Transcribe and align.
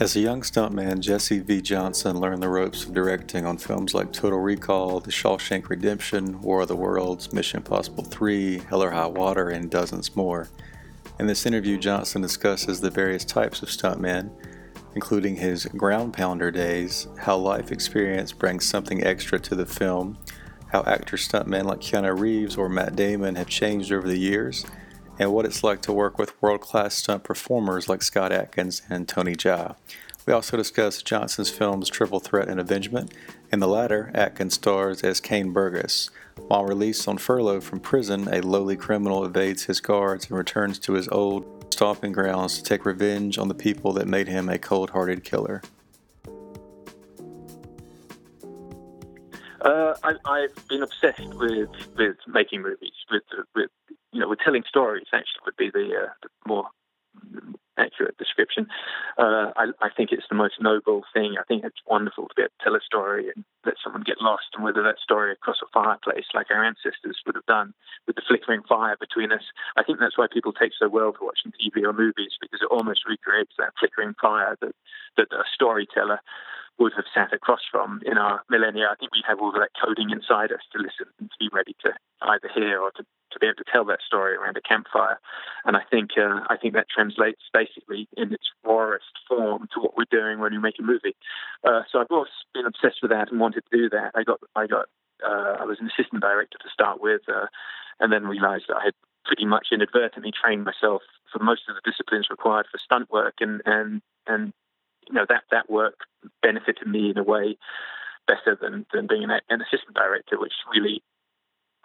As 0.00 0.16
a 0.16 0.20
young 0.20 0.42
stuntman, 0.42 0.98
Jesse 0.98 1.38
V. 1.38 1.62
Johnson 1.62 2.18
learned 2.18 2.42
the 2.42 2.48
ropes 2.48 2.82
of 2.82 2.92
directing 2.92 3.46
on 3.46 3.58
films 3.58 3.94
like 3.94 4.12
Total 4.12 4.40
Recall, 4.40 4.98
The 4.98 5.12
Shawshank 5.12 5.68
Redemption, 5.68 6.40
War 6.40 6.62
of 6.62 6.68
the 6.68 6.74
Worlds, 6.74 7.32
Mission 7.32 7.58
Impossible 7.58 8.02
3, 8.02 8.58
Hell 8.58 8.82
or 8.82 8.90
High 8.90 9.06
Water, 9.06 9.50
and 9.50 9.70
dozens 9.70 10.16
more. 10.16 10.48
In 11.20 11.28
this 11.28 11.46
interview, 11.46 11.78
Johnson 11.78 12.22
discusses 12.22 12.80
the 12.80 12.90
various 12.90 13.24
types 13.24 13.62
of 13.62 13.68
stuntmen, 13.68 14.32
including 14.96 15.36
his 15.36 15.66
ground 15.66 16.12
pounder 16.12 16.50
days, 16.50 17.06
how 17.16 17.36
life 17.36 17.70
experience 17.70 18.32
brings 18.32 18.66
something 18.66 19.04
extra 19.04 19.38
to 19.38 19.54
the 19.54 19.64
film, 19.64 20.18
how 20.72 20.82
actor 20.88 21.16
stuntmen 21.16 21.66
like 21.66 21.78
Keanu 21.78 22.18
Reeves 22.18 22.56
or 22.56 22.68
Matt 22.68 22.96
Damon 22.96 23.36
have 23.36 23.46
changed 23.46 23.92
over 23.92 24.08
the 24.08 24.18
years, 24.18 24.66
and 25.18 25.32
what 25.32 25.46
it's 25.46 25.62
like 25.62 25.80
to 25.82 25.92
work 25.92 26.18
with 26.18 26.40
world 26.42 26.60
class 26.60 26.94
stunt 26.94 27.24
performers 27.24 27.88
like 27.88 28.02
Scott 28.02 28.32
Adkins 28.32 28.82
and 28.88 29.08
Tony 29.08 29.34
Jaa. 29.34 29.76
We 30.26 30.32
also 30.32 30.56
discuss 30.56 31.02
Johnson's 31.02 31.50
films 31.50 31.90
Triple 31.90 32.20
Threat 32.20 32.48
and 32.48 32.58
Avengement. 32.58 33.12
In 33.52 33.60
the 33.60 33.68
latter, 33.68 34.10
Adkins 34.14 34.54
stars 34.54 35.02
as 35.02 35.20
Cain 35.20 35.52
Burgess. 35.52 36.10
While 36.48 36.64
released 36.64 37.06
on 37.06 37.18
furlough 37.18 37.60
from 37.60 37.80
prison, 37.80 38.28
a 38.32 38.40
lowly 38.40 38.76
criminal 38.76 39.24
evades 39.24 39.64
his 39.64 39.80
guards 39.80 40.28
and 40.28 40.36
returns 40.36 40.78
to 40.80 40.94
his 40.94 41.08
old 41.08 41.46
stomping 41.72 42.12
grounds 42.12 42.56
to 42.56 42.62
take 42.62 42.86
revenge 42.86 43.36
on 43.36 43.48
the 43.48 43.54
people 43.54 43.92
that 43.92 44.06
made 44.06 44.28
him 44.28 44.48
a 44.48 44.58
cold 44.58 44.90
hearted 44.90 45.24
killer. 45.24 45.60
Uh, 49.60 49.94
I, 50.02 50.14
I've 50.24 50.68
been 50.68 50.82
obsessed 50.82 51.34
with 51.34 51.70
with 51.96 52.16
making 52.26 52.62
movies, 52.62 52.92
with 53.10 53.22
with 53.54 53.70
you 54.14 54.20
know, 54.20 54.28
with 54.28 54.38
telling 54.38 54.64
stories. 54.68 55.06
Actually, 55.12 55.42
would 55.44 55.56
be 55.56 55.70
the, 55.70 56.06
uh, 56.06 56.12
the 56.22 56.28
more 56.46 56.70
accurate 57.76 58.16
description. 58.18 58.66
Uh, 59.18 59.50
I, 59.56 59.66
I 59.82 59.88
think 59.96 60.10
it's 60.12 60.26
the 60.30 60.36
most 60.36 60.54
noble 60.60 61.02
thing. 61.12 61.34
I 61.38 61.44
think 61.44 61.64
it's 61.64 61.82
wonderful 61.86 62.28
to 62.28 62.34
be 62.34 62.42
able 62.42 62.54
to 62.58 62.64
tell 62.64 62.76
a 62.76 62.80
story 62.80 63.30
and 63.34 63.44
let 63.66 63.74
someone 63.82 64.02
get 64.06 64.20
lost 64.20 64.54
and 64.54 64.62
whether 64.62 64.82
that 64.82 65.02
story 65.02 65.32
across 65.32 65.58
a 65.62 65.66
fireplace 65.74 66.26
like 66.34 66.50
our 66.50 66.64
ancestors 66.64 67.18
would 67.26 67.34
have 67.34 67.46
done 67.46 67.74
with 68.06 68.16
the 68.16 68.22
flickering 68.26 68.62
fire 68.68 68.96
between 68.98 69.32
us. 69.32 69.42
I 69.76 69.82
think 69.82 69.98
that's 69.98 70.16
why 70.16 70.26
people 70.32 70.52
take 70.52 70.72
so 70.78 70.88
well 70.88 71.12
to 71.12 71.24
watching 71.24 71.52
TV 71.52 71.82
or 71.82 71.92
movies 71.92 72.38
because 72.40 72.60
it 72.62 72.70
almost 72.70 73.06
recreates 73.08 73.52
that 73.58 73.74
flickering 73.78 74.14
fire 74.20 74.56
that, 74.60 74.74
that 75.16 75.32
a 75.32 75.42
storyteller 75.52 76.20
would 76.78 76.92
have 76.96 77.04
sat 77.14 77.32
across 77.32 77.60
from 77.70 78.00
in 78.04 78.18
our 78.18 78.42
millennia. 78.50 78.88
I 78.90 78.96
think 78.96 79.12
we 79.12 79.22
have 79.26 79.40
all 79.40 79.52
that 79.52 79.70
coding 79.80 80.10
inside 80.10 80.50
us 80.50 80.64
to 80.72 80.78
listen 80.78 81.06
and 81.20 81.30
to 81.30 81.36
be 81.38 81.48
ready 81.52 81.76
to 81.84 81.92
either 82.22 82.50
hear 82.52 82.80
or 82.80 82.90
to, 82.92 83.02
to 83.02 83.38
be 83.38 83.46
able 83.46 83.56
to 83.56 83.70
tell 83.70 83.84
that 83.84 84.00
story 84.04 84.34
around 84.34 84.56
a 84.56 84.60
campfire. 84.60 85.20
And 85.64 85.76
I 85.76 85.82
think 85.88 86.10
uh, 86.18 86.40
I 86.50 86.56
think 86.56 86.74
that 86.74 86.88
translates 86.88 87.42
basically 87.52 88.08
in 88.16 88.32
its 88.32 88.50
rawest 88.64 89.14
form 89.28 89.68
to 89.74 89.80
what 89.80 89.96
we're 89.96 90.10
doing 90.10 90.40
when 90.40 90.52
we 90.52 90.58
make 90.58 90.78
a 90.78 90.82
movie. 90.82 91.16
Uh, 91.62 91.82
so 91.90 92.00
I've 92.00 92.10
always 92.10 92.30
been 92.52 92.66
obsessed 92.66 93.02
with 93.02 93.10
that 93.12 93.30
and 93.30 93.40
wanted 93.40 93.62
to 93.70 93.76
do 93.76 93.88
that. 93.90 94.12
I 94.14 94.24
got 94.24 94.40
I 94.56 94.66
got 94.66 94.86
uh, 95.24 95.56
I 95.60 95.64
was 95.64 95.78
an 95.80 95.86
assistant 95.86 96.22
director 96.22 96.58
to 96.58 96.68
start 96.72 97.00
with, 97.00 97.22
uh, 97.28 97.46
and 98.00 98.12
then 98.12 98.26
realised 98.26 98.64
that 98.68 98.76
I 98.76 98.84
had 98.86 98.94
pretty 99.24 99.44
much 99.44 99.68
inadvertently 99.72 100.32
trained 100.32 100.64
myself 100.64 101.02
for 101.32 101.38
most 101.38 101.62
of 101.68 101.74
the 101.74 101.90
disciplines 101.90 102.28
required 102.30 102.66
for 102.70 102.78
stunt 102.78 103.10
work 103.10 103.34
and 103.40 103.62
and 103.64 104.02
and 104.26 104.52
you 105.08 105.14
know 105.14 105.26
that 105.28 105.44
that 105.50 105.70
work 105.70 106.00
benefited 106.42 106.86
me 106.86 107.10
in 107.10 107.18
a 107.18 107.22
way 107.22 107.56
better 108.26 108.56
than 108.60 108.86
than 108.92 109.06
being 109.06 109.24
an, 109.24 109.40
an 109.48 109.60
assistant 109.60 109.94
director, 109.94 110.38
which 110.38 110.52
really, 110.72 111.02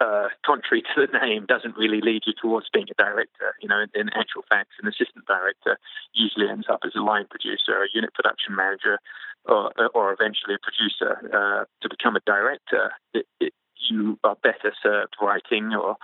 uh, 0.00 0.28
contrary 0.44 0.82
to 0.82 1.06
the 1.06 1.18
name, 1.18 1.46
doesn't 1.46 1.76
really 1.76 2.00
lead 2.00 2.22
you 2.26 2.32
towards 2.40 2.68
being 2.72 2.86
a 2.90 3.02
director. 3.02 3.54
You 3.60 3.68
know, 3.68 3.80
in, 3.80 3.90
in 3.94 4.08
actual 4.10 4.42
fact, 4.48 4.70
an 4.82 4.88
assistant 4.88 5.26
director 5.26 5.78
usually 6.14 6.48
ends 6.48 6.66
up 6.70 6.80
as 6.84 6.92
a 6.96 7.02
line 7.02 7.26
producer, 7.28 7.82
a 7.82 7.88
unit 7.92 8.14
production 8.14 8.56
manager, 8.56 8.98
or 9.44 9.72
or 9.94 10.12
eventually 10.12 10.54
a 10.54 10.64
producer. 10.64 11.20
Uh, 11.32 11.64
to 11.82 11.88
become 11.88 12.16
a 12.16 12.24
director, 12.26 12.92
it, 13.14 13.26
it, 13.40 13.52
you 13.88 14.18
are 14.24 14.36
better 14.42 14.72
served 14.82 15.14
writing 15.20 15.74
or 15.74 15.96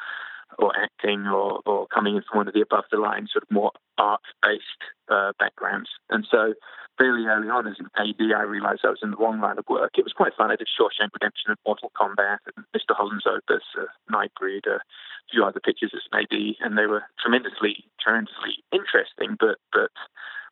or 0.58 0.72
acting 0.76 1.26
or, 1.26 1.60
or 1.66 1.86
coming 1.88 2.16
in 2.16 2.22
from 2.22 2.38
one 2.38 2.48
of 2.48 2.54
the 2.54 2.60
above 2.60 2.84
the 2.90 2.98
line 2.98 3.28
sort 3.30 3.42
of 3.42 3.50
more 3.50 3.72
art 3.98 4.22
based 4.42 4.82
uh, 5.08 5.32
backgrounds. 5.38 5.90
And 6.10 6.26
so 6.30 6.54
fairly 6.98 7.26
early 7.26 7.48
on 7.48 7.66
as 7.66 7.76
an 7.78 7.90
AD, 7.96 8.20
I 8.34 8.42
realized 8.42 8.80
I 8.84 8.90
was 8.90 9.00
in 9.02 9.10
the 9.10 9.16
wrong 9.16 9.40
line 9.40 9.58
of 9.58 9.64
work. 9.68 9.92
It 9.98 10.04
was 10.04 10.12
quite 10.12 10.34
fun. 10.36 10.50
I 10.50 10.56
did 10.56 10.68
Shawshank 10.68 11.12
Redemption 11.12 11.48
and 11.48 11.58
Mortal 11.66 11.92
Kombat 11.94 12.38
and 12.56 12.64
Mr. 12.74 12.96
Holland's 12.96 13.26
Opus, 13.26 13.64
uh, 13.78 13.84
Nightbreed, 14.10 14.66
a 14.66 14.80
few 15.30 15.44
other 15.44 15.60
pictures 15.60 15.92
as 15.94 16.02
an 16.12 16.20
AD, 16.20 16.56
and 16.60 16.78
they 16.78 16.86
were 16.86 17.04
tremendously, 17.20 17.84
tremendously 18.00 18.64
interesting. 18.72 19.36
But 19.38 19.58
but 19.72 19.90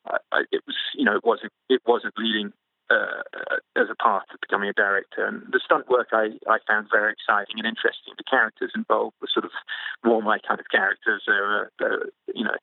I, 0.06 0.16
I, 0.32 0.40
it 0.52 0.62
was 0.66 0.76
you 0.94 1.04
know 1.04 1.16
it 1.16 1.24
wasn't 1.24 1.52
it 1.68 1.80
wasn't 1.86 2.14
leading 2.18 2.52
uh, 2.90 3.22
as 3.76 3.88
a 3.90 3.96
path 4.02 4.24
to 4.30 4.38
becoming 4.40 4.68
a 4.68 4.72
director. 4.72 5.24
And 5.24 5.42
the 5.52 5.60
stunt 5.64 5.88
work 5.88 6.08
I, 6.12 6.36
I 6.48 6.58
found 6.66 6.88
very 6.90 7.12
exciting 7.12 7.56
and 7.58 7.66
interesting. 7.66 8.14
The 8.16 8.24
characters 8.24 8.72
involved 8.74 9.16
were 9.20 9.28
sort 9.32 9.44
of 9.44 9.52
more 10.04 10.22
my 10.22 10.38
kind 10.46 10.60
of 10.60 10.66
characters. 10.70 11.22
They 11.26 11.32
were, 11.32 11.72
were 11.80 12.10
you 12.34 12.44
know, 12.44 12.56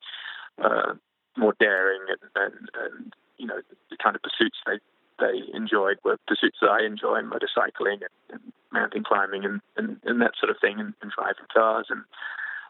uh, 0.62 0.94
more 1.36 1.54
daring 1.58 2.02
and, 2.08 2.30
and, 2.36 2.68
and 2.74 3.12
you 3.38 3.46
know 3.46 3.60
the 3.90 3.96
kind 3.96 4.14
of 4.14 4.22
pursuits 4.22 4.58
they 4.66 4.78
they 5.18 5.42
enjoyed 5.54 5.98
were 6.04 6.18
pursuits 6.26 6.58
that 6.60 6.70
I 6.70 6.84
enjoy, 6.84 7.20
motorcycling 7.20 8.00
and, 8.02 8.14
and 8.30 8.40
mountain 8.72 9.04
climbing 9.04 9.44
and, 9.44 9.60
and, 9.76 9.98
and 10.04 10.20
that 10.20 10.32
sort 10.40 10.50
of 10.50 10.56
thing, 10.60 10.80
and, 10.80 10.94
and 11.00 11.12
driving 11.12 11.44
cars, 11.52 11.86
and 11.90 12.02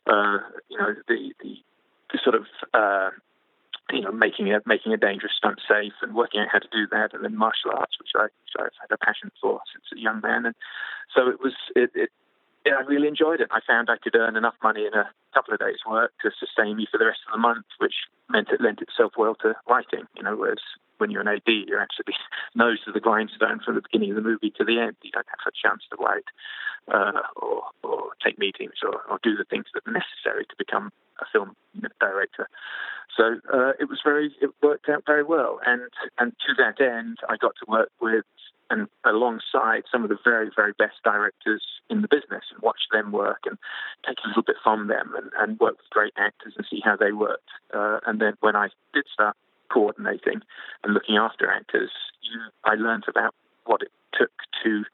uh, 0.07 0.39
you 0.69 0.79
know 0.79 0.95
the 1.09 1.33
the, 1.43 1.57
the 2.13 2.19
sort 2.23 2.35
of 2.35 2.47
uh, 2.75 3.11
you 3.91 4.01
know 4.01 4.13
making 4.13 4.53
a 4.53 4.61
making 4.67 4.93
a 4.93 4.97
dangerous 4.97 5.33
stunt 5.37 5.61
safe 5.69 5.93
and 6.03 6.15
working 6.15 6.41
out 6.41 6.49
how 6.53 6.59
to 6.59 6.69
do 6.73 6.87
that, 6.91 7.15
and 7.15 7.25
then 7.25 7.37
martial 7.37 7.73
arts, 7.75 7.99
which 7.99 8.11
I 8.17 8.25
which 8.25 8.55
I've 8.59 8.77
had 8.81 8.95
a 8.95 8.99
passion 8.99 9.31
for 9.41 9.61
since 9.73 9.85
a 9.95 10.01
young 10.01 10.21
man, 10.21 10.47
and 10.47 10.55
so 11.15 11.29
it 11.29 11.41
was 11.41 11.55
it, 11.75 11.91
it 11.95 12.11
yeah, 12.65 12.75
I 12.79 12.81
really 12.81 13.09
enjoyed 13.09 13.41
it. 13.41 13.49
I 13.51 13.61
found 13.67 13.91
I 13.91 13.97
could 13.99 14.15
earn 14.15 14.37
enough 14.37 14.55
money 14.63 14.87
in 14.87 14.95
a 14.95 15.11
couple 15.35 15.53
of 15.53 15.61
days' 15.61 15.83
work 15.89 16.13
to 16.23 16.31
sustain 16.39 16.77
me 16.77 16.87
for 16.91 16.99
the 16.99 17.07
rest 17.07 17.21
of 17.27 17.33
the 17.33 17.39
month, 17.39 17.67
which 17.79 17.95
meant 18.33 18.49
it 18.51 18.61
lent 18.61 18.81
itself 18.81 19.13
well 19.17 19.35
to 19.43 19.55
writing. 19.69 20.05
You 20.17 20.23
know, 20.23 20.37
whereas 20.37 20.59
when 20.99 21.11
you're 21.11 21.21
an 21.21 21.29
AD, 21.29 21.47
you're 21.47 21.81
actually 21.81 22.15
nose 22.55 22.79
to 22.85 22.93
the 22.93 23.01
grindstone 23.01 23.61
from 23.65 23.75
the 23.75 23.83
beginning 23.83 24.11
of 24.11 24.17
the 24.17 24.23
movie 24.23 24.53
to 24.57 24.65
the 24.65 24.81
end. 24.81 24.97
You 25.03 25.11
don't 25.13 25.27
have 25.29 25.53
a 25.53 25.69
chance 25.69 25.83
to 25.91 25.97
write 26.03 26.25
uh, 26.93 27.23
or, 27.37 27.63
or 27.83 28.11
take 28.25 28.39
meetings 28.39 28.75
or, 28.83 29.03
or 29.11 29.19
do 29.23 29.37
the 29.37 29.45
things 29.45 29.67
that 29.75 29.87
are 29.87 29.93
necessary 29.93 30.45
to 30.47 30.55
become 30.59 30.91
a 31.21 31.25
film 31.33 31.55
director. 32.01 32.49
So 33.17 33.37
uh, 33.53 33.73
it 33.79 33.89
was 33.89 34.01
very, 34.05 34.35
it 34.41 34.51
worked 34.63 34.89
out 34.89 35.05
very 35.07 35.23
well. 35.23 35.61
And 35.67 35.83
and 36.19 36.33
to 36.47 36.55
that 36.59 36.81
end, 36.81 37.19
I 37.29 37.37
got 37.37 37.53
to 37.63 37.71
work 37.71 37.91
with 38.01 38.25
and 38.73 38.89
alongside 39.05 39.85
some 39.93 40.03
of 40.03 40.09
the 40.09 40.17
very, 40.25 40.51
very 40.57 40.73
best 40.73 40.97
directors 41.05 41.63
in 41.91 42.01
the 42.01 42.09
business 42.09 42.45
and 42.51 42.63
watch 42.63 42.89
them 42.91 43.13
work 43.13 43.41
and 43.45 43.59
take 44.07 44.17
a 44.25 44.29
little 44.29 44.43
bit 44.43 44.57
from 44.65 44.89
them 44.89 45.13
and, 45.15 45.31
and 45.39 45.61
work 45.61 45.77
with 45.77 45.91
great 45.91 46.15
actors 46.17 46.55
and 46.57 46.67
see 46.71 46.81
how 46.83 46.97
they 46.97 47.13
worked. 47.13 47.51
Uh, 47.75 48.01
and 48.07 48.19
then 48.19 48.33
when 48.41 48.57
I 48.57 48.69
did 48.95 49.05
start 49.13 49.37
coordinating 49.71 50.41
and 50.83 50.95
looking 50.95 51.19
after 51.19 51.51
actors, 51.51 51.91
you, 52.23 52.41
I 52.65 52.75
learned 52.75 53.05
about 53.09 53.35
what 53.67 53.83
it 53.83 53.93
took 54.19 54.33
to 54.65 54.85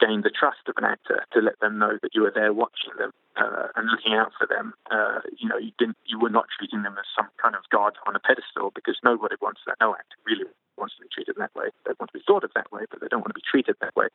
gain 0.00 0.22
the 0.22 0.30
trust 0.30 0.64
of 0.66 0.74
an 0.78 0.84
actor 0.84 1.24
to 1.34 1.40
let 1.40 1.60
them 1.60 1.78
know 1.78 1.98
that 2.00 2.14
you 2.14 2.22
were 2.22 2.32
there 2.34 2.52
watching 2.52 2.96
them 2.98 3.12
uh, 3.36 3.68
and 3.76 3.90
looking 3.90 4.14
out 4.14 4.32
for 4.38 4.46
them. 4.46 4.72
Uh, 4.90 5.20
you 5.36 5.46
know, 5.48 5.58
you 5.58 5.70
didn't, 5.78 5.98
you 6.06 6.18
were 6.18 6.30
not 6.32 6.46
treating 6.58 6.82
them 6.82 6.96
as 6.98 7.04
some 7.14 7.28
kind 7.40 7.54
of 7.54 7.62
god 7.70 7.92
on 8.06 8.16
a 8.16 8.20
pedestal 8.20 8.72
because 8.74 8.96
nobody 9.04 9.36
wants 9.40 9.60
that. 9.66 9.76
No 9.80 9.92
actor 9.92 10.16
really 10.26 10.48
wants 10.76 10.96
to 10.96 11.02
be 11.02 11.08
treated 11.12 11.36
that 11.38 11.54
way. 11.54 11.66
They 11.84 11.92
want 11.98 12.12
to 12.12 12.18
be 12.18 12.24
thought 12.26 12.44
of 12.44 12.50
that 12.54 12.70
way, 12.72 12.82
but 12.90 13.00
they 13.00 13.08
don't 13.08 13.20
want 13.20 13.34
to 13.34 13.40
be 13.40 13.48
treated 13.48 13.76
that 13.80 13.94
way. 13.96 14.08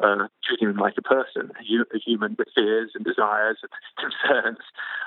Uh, 0.00 0.28
treating 0.44 0.68
them 0.68 0.78
like 0.78 0.94
a 0.98 1.02
person, 1.02 1.50
a, 1.58 1.98
human 1.98 2.36
with 2.38 2.48
fears 2.54 2.92
and 2.94 3.04
desires 3.04 3.58
and 3.62 3.72
concerns, 3.98 4.64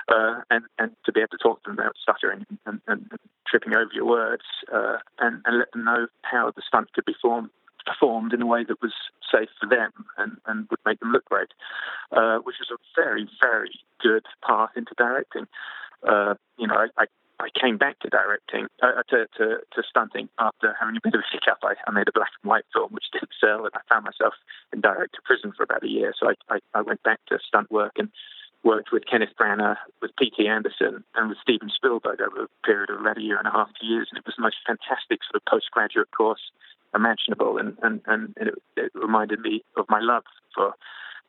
uh, 0.08 0.40
and 0.50 0.64
and 0.78 0.92
to 1.04 1.12
be 1.12 1.20
able 1.20 1.36
to 1.36 1.38
talk 1.38 1.62
to 1.62 1.70
them 1.70 1.76
without 1.76 1.96
stuttering 2.00 2.46
and, 2.48 2.58
and, 2.66 2.80
and 3.10 3.20
tripping 3.46 3.74
over 3.74 3.90
your 3.92 4.06
words, 4.06 4.44
uh, 4.72 4.98
and, 5.18 5.42
and 5.44 5.58
let 5.58 5.72
them 5.72 5.84
know 5.84 6.06
how 6.22 6.50
the 6.54 6.62
stunt 6.66 6.92
could 6.92 7.04
be 7.04 7.14
formed 7.20 7.50
performed 7.86 8.32
in 8.32 8.42
a 8.42 8.46
way 8.46 8.64
that 8.64 8.80
was 8.82 8.92
safe 9.32 9.48
for 9.60 9.68
them 9.68 9.90
and, 10.18 10.36
and 10.46 10.66
would 10.70 10.80
make 10.84 11.00
them 11.00 11.12
look 11.12 11.24
great, 11.24 11.48
uh, 12.12 12.38
which 12.38 12.56
was 12.60 12.68
a 12.70 13.00
very, 13.00 13.28
very 13.40 13.70
good 14.00 14.24
path 14.46 14.70
into 14.76 14.92
directing. 14.96 15.46
Uh, 16.06 16.34
you 16.58 16.66
know, 16.66 16.74
I, 16.74 16.86
I, 17.02 17.06
I, 17.40 17.48
came 17.58 17.78
back 17.78 17.98
to 18.00 18.08
directing, 18.08 18.66
uh, 18.82 19.02
to, 19.10 19.26
to, 19.38 19.58
to, 19.72 19.82
stunting 19.88 20.28
after 20.38 20.74
having 20.78 20.96
a 20.96 21.00
bit 21.02 21.14
of 21.14 21.20
a 21.20 21.30
hiccup. 21.32 21.58
I, 21.62 21.74
I, 21.86 21.90
made 21.92 22.08
a 22.08 22.12
black 22.12 22.30
and 22.42 22.50
white 22.50 22.64
film 22.72 22.90
which 22.92 23.10
didn't 23.12 23.30
sell, 23.40 23.64
and 23.64 23.74
I 23.74 23.80
found 23.88 24.04
myself 24.04 24.34
in 24.72 24.80
director 24.80 25.18
prison 25.24 25.52
for 25.56 25.62
about 25.62 25.84
a 25.84 25.88
year. 25.88 26.14
So 26.18 26.30
I, 26.48 26.58
I 26.74 26.82
went 26.82 27.02
back 27.02 27.20
to 27.28 27.38
stunt 27.46 27.70
work 27.70 27.92
and 27.96 28.10
worked 28.64 28.90
with 28.92 29.06
Kenneth 29.10 29.34
Branagh, 29.40 29.76
with 30.02 30.10
P.T. 30.16 30.46
Anderson, 30.46 31.04
and 31.14 31.28
with 31.28 31.38
Steven 31.42 31.70
Spielberg 31.74 32.20
over 32.20 32.44
a 32.44 32.66
period 32.66 32.90
of 32.90 33.00
about 33.00 33.18
a 33.18 33.22
year 33.22 33.38
and 33.38 33.46
a 33.46 33.52
half, 33.52 33.68
two 33.80 33.86
years. 33.86 34.08
And 34.10 34.18
it 34.18 34.26
was 34.26 34.34
the 34.36 34.42
most 34.42 34.56
fantastic 34.66 35.20
sort 35.24 35.40
of 35.40 35.44
postgraduate 35.46 36.10
course 36.10 36.42
imaginable, 36.94 37.58
and 37.58 37.76
and 37.82 38.00
and 38.06 38.34
it, 38.36 38.54
it 38.76 38.92
reminded 38.94 39.40
me 39.40 39.62
of 39.76 39.86
my 39.88 40.00
love 40.00 40.24
for 40.54 40.74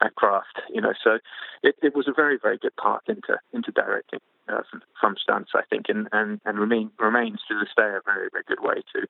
that 0.01 0.15
craft. 0.15 0.61
You 0.73 0.81
know, 0.81 0.93
so 1.03 1.19
it, 1.63 1.75
it 1.81 1.95
was 1.95 2.07
a 2.07 2.13
very 2.13 2.37
very 2.41 2.57
good 2.57 2.75
path 2.75 3.03
into 3.07 3.39
into 3.53 3.71
directing 3.71 4.19
uh, 4.47 4.61
from, 4.69 4.81
from 4.99 5.15
stunts, 5.21 5.51
I 5.55 5.61
think, 5.69 5.85
and 5.89 6.07
and 6.11 6.41
and 6.45 6.59
remain 6.59 6.91
remains 6.99 7.39
to 7.47 7.59
this 7.59 7.69
day 7.75 7.89
a 7.89 8.01
very 8.03 8.29
very 8.31 8.43
good 8.47 8.61
way 8.61 8.83
to 8.93 9.07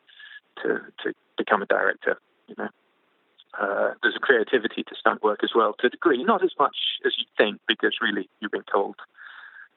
to 0.64 0.80
to 1.04 1.14
become 1.38 1.62
a 1.62 1.66
director. 1.66 2.18
You 2.48 2.56
know. 2.58 2.70
Uh, 3.60 3.94
there's 4.04 4.16
a 4.16 4.20
creativity 4.20 4.84
to 4.84 4.96
stunt 4.98 5.24
work 5.24 5.44
as 5.44 5.50
well, 5.56 5.74
to 5.80 5.88
a 5.88 5.90
degree, 5.90 6.24
not 6.24 6.44
as 6.44 6.52
much 6.60 6.78
as 7.04 7.14
you 7.18 7.26
think, 7.36 7.60
because 7.68 7.98
really 8.00 8.30
you've 8.40 8.52
been 8.52 8.64
told, 8.72 8.96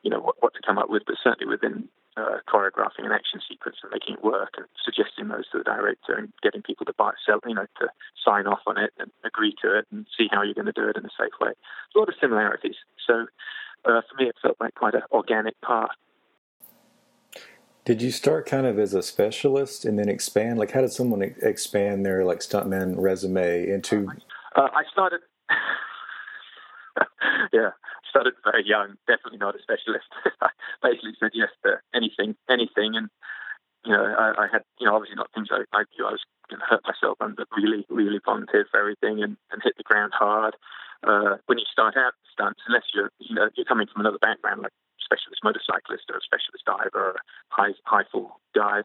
you 0.02 0.10
know, 0.10 0.20
what, 0.20 0.36
what 0.40 0.54
to 0.54 0.60
come 0.64 0.78
up 0.78 0.90
with, 0.90 1.02
but 1.06 1.16
certainly 1.22 1.50
within 1.50 1.88
uh, 2.16 2.38
choreographing 2.48 3.04
an 3.04 3.12
action 3.12 3.40
sequence 3.48 3.76
and 3.82 3.90
making 3.92 4.14
it 4.16 4.24
work 4.24 4.54
and 4.56 4.66
suggesting 4.84 5.28
those 5.28 5.48
to 5.50 5.58
the 5.58 5.64
director 5.64 6.14
and 6.14 6.32
getting 6.42 6.62
people 6.62 6.84
to 6.84 6.92
buy, 6.98 7.12
sell, 7.24 7.40
you 7.46 7.54
know, 7.54 7.66
to 7.80 7.88
sign 8.22 8.46
off 8.46 8.60
on 8.66 8.78
it 8.78 8.92
and 8.98 9.10
agree 9.24 9.54
to 9.62 9.78
it 9.78 9.86
and 9.90 10.06
see 10.16 10.28
how 10.30 10.42
you're 10.42 10.54
going 10.54 10.66
to 10.66 10.72
do 10.72 10.88
it 10.88 10.96
in 10.96 11.04
a 11.04 11.10
safe 11.18 11.32
way. 11.40 11.50
a 11.50 11.98
lot 11.98 12.08
of 12.08 12.14
similarities. 12.20 12.76
So 13.06 13.26
uh, 13.84 14.02
for 14.08 14.16
me, 14.18 14.28
it 14.28 14.36
felt 14.42 14.56
like 14.60 14.74
quite 14.74 14.94
an 14.94 15.02
organic 15.10 15.60
path. 15.62 15.90
Did 17.84 18.00
you 18.00 18.12
start 18.12 18.46
kind 18.46 18.66
of 18.66 18.78
as 18.78 18.94
a 18.94 19.02
specialist 19.02 19.84
and 19.84 19.98
then 19.98 20.08
expand? 20.08 20.58
Like, 20.58 20.70
how 20.70 20.82
did 20.82 20.92
someone 20.92 21.22
expand 21.42 22.06
their 22.06 22.24
like 22.24 22.38
stuntman 22.38 22.94
resume 22.96 23.68
into? 23.68 24.08
Uh, 24.54 24.68
I 24.72 24.84
started. 24.92 25.20
yeah, 27.52 27.70
started 28.08 28.34
very 28.44 28.66
young. 28.66 28.96
Definitely 29.06 29.38
not 29.38 29.56
a 29.56 29.62
specialist. 29.62 30.06
I 30.40 30.48
basically 30.82 31.16
said 31.18 31.30
yes 31.34 31.50
to 31.64 31.80
anything, 31.94 32.36
anything, 32.50 32.96
and 32.96 33.08
you 33.84 33.92
know, 33.92 34.04
I, 34.04 34.44
I 34.44 34.46
had 34.52 34.62
you 34.78 34.86
know 34.86 34.94
obviously 34.94 35.16
not 35.16 35.32
things 35.34 35.48
I 35.50 35.64
I, 35.72 35.84
know, 35.98 36.08
I 36.08 36.12
was 36.12 36.24
going 36.48 36.60
to 36.60 36.66
hurt 36.66 36.84
myself 36.84 37.18
but 37.18 37.48
really, 37.56 37.86
really 37.88 38.20
positive 38.20 38.66
for 38.70 38.80
everything 38.80 39.22
and, 39.22 39.36
and 39.50 39.62
hit 39.62 39.76
the 39.76 39.82
ground 39.82 40.12
hard. 40.14 40.54
Uh, 41.02 41.36
when 41.46 41.58
you 41.58 41.64
start 41.70 41.96
out 41.96 42.12
stunts, 42.32 42.60
unless 42.66 42.84
you're 42.94 43.10
you 43.18 43.34
know 43.34 43.48
you're 43.56 43.66
coming 43.66 43.86
from 43.90 44.00
another 44.00 44.18
background 44.20 44.62
like 44.62 44.72
specialist 45.00 45.42
motorcyclist 45.42 46.04
or 46.10 46.18
a 46.18 46.22
specialist 46.22 46.64
diver 46.64 46.94
or 46.94 47.16
a 47.18 47.22
high 47.48 47.74
high 47.84 48.04
fall 48.12 48.38
guy 48.54 48.82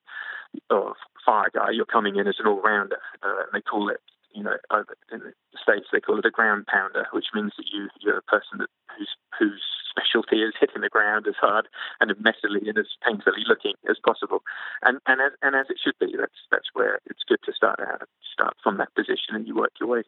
or 0.69 0.95
fire 1.25 1.51
guy, 1.53 1.69
you're 1.71 1.85
coming 1.85 2.15
in 2.15 2.27
as 2.27 2.35
an 2.39 2.47
all 2.47 2.61
rounder, 2.61 2.99
uh, 3.21 3.45
and 3.45 3.53
they 3.53 3.61
call 3.61 3.89
it 3.89 4.01
you 4.33 4.43
know, 4.43 4.57
in 5.11 5.19
the 5.19 5.33
states 5.61 5.87
they 5.91 5.99
call 5.99 6.19
it 6.19 6.25
a 6.25 6.31
ground 6.31 6.67
pounder, 6.67 7.07
which 7.11 7.27
means 7.33 7.53
that 7.57 7.65
you 7.71 7.89
you're 7.99 8.17
a 8.17 8.21
person 8.21 8.59
that 8.59 8.69
whose 8.97 9.15
whose 9.37 9.63
specialty 9.89 10.43
is 10.43 10.53
hitting 10.59 10.81
the 10.81 10.89
ground 10.89 11.27
as 11.27 11.35
hard 11.39 11.67
and 11.99 12.11
as 12.11 12.17
messily 12.17 12.67
and 12.67 12.77
as 12.77 12.87
painfully 13.05 13.43
looking 13.47 13.73
as 13.89 13.97
possible, 14.03 14.43
and 14.83 14.99
and 15.07 15.21
as 15.21 15.31
and 15.41 15.55
as 15.55 15.67
it 15.69 15.77
should 15.83 15.97
be. 15.99 16.15
That's 16.17 16.39
that's 16.51 16.69
where 16.73 16.99
it's 17.05 17.23
good 17.27 17.39
to 17.45 17.53
start 17.53 17.79
out, 17.79 18.07
start 18.31 18.55
from 18.63 18.77
that 18.77 18.93
position, 18.95 19.33
and 19.33 19.47
you 19.47 19.55
work 19.55 19.73
your 19.79 19.89
way, 19.89 20.03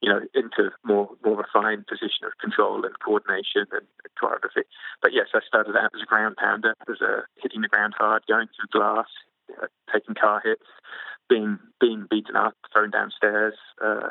you 0.00 0.08
know, 0.10 0.20
into 0.34 0.70
more 0.84 1.08
more 1.24 1.36
refined 1.36 1.86
position 1.86 2.26
of 2.26 2.32
control 2.40 2.84
and 2.84 2.98
coordination 3.00 3.66
and 3.72 3.86
choreography. 4.20 4.64
But 5.00 5.12
yes, 5.12 5.28
I 5.34 5.40
started 5.46 5.76
out 5.76 5.92
as 5.94 6.02
a 6.02 6.06
ground 6.06 6.36
pounder, 6.36 6.74
as 6.88 7.00
a 7.00 7.24
hitting 7.36 7.62
the 7.62 7.68
ground 7.68 7.94
hard, 7.96 8.22
going 8.28 8.48
through 8.48 8.78
glass, 8.78 9.08
uh, 9.62 9.66
taking 9.92 10.14
car 10.14 10.42
hits 10.44 10.66
being 11.28 11.58
being 11.80 12.06
beaten 12.10 12.36
up, 12.36 12.54
thrown 12.72 12.90
downstairs, 12.90 13.54
uh, 13.82 14.08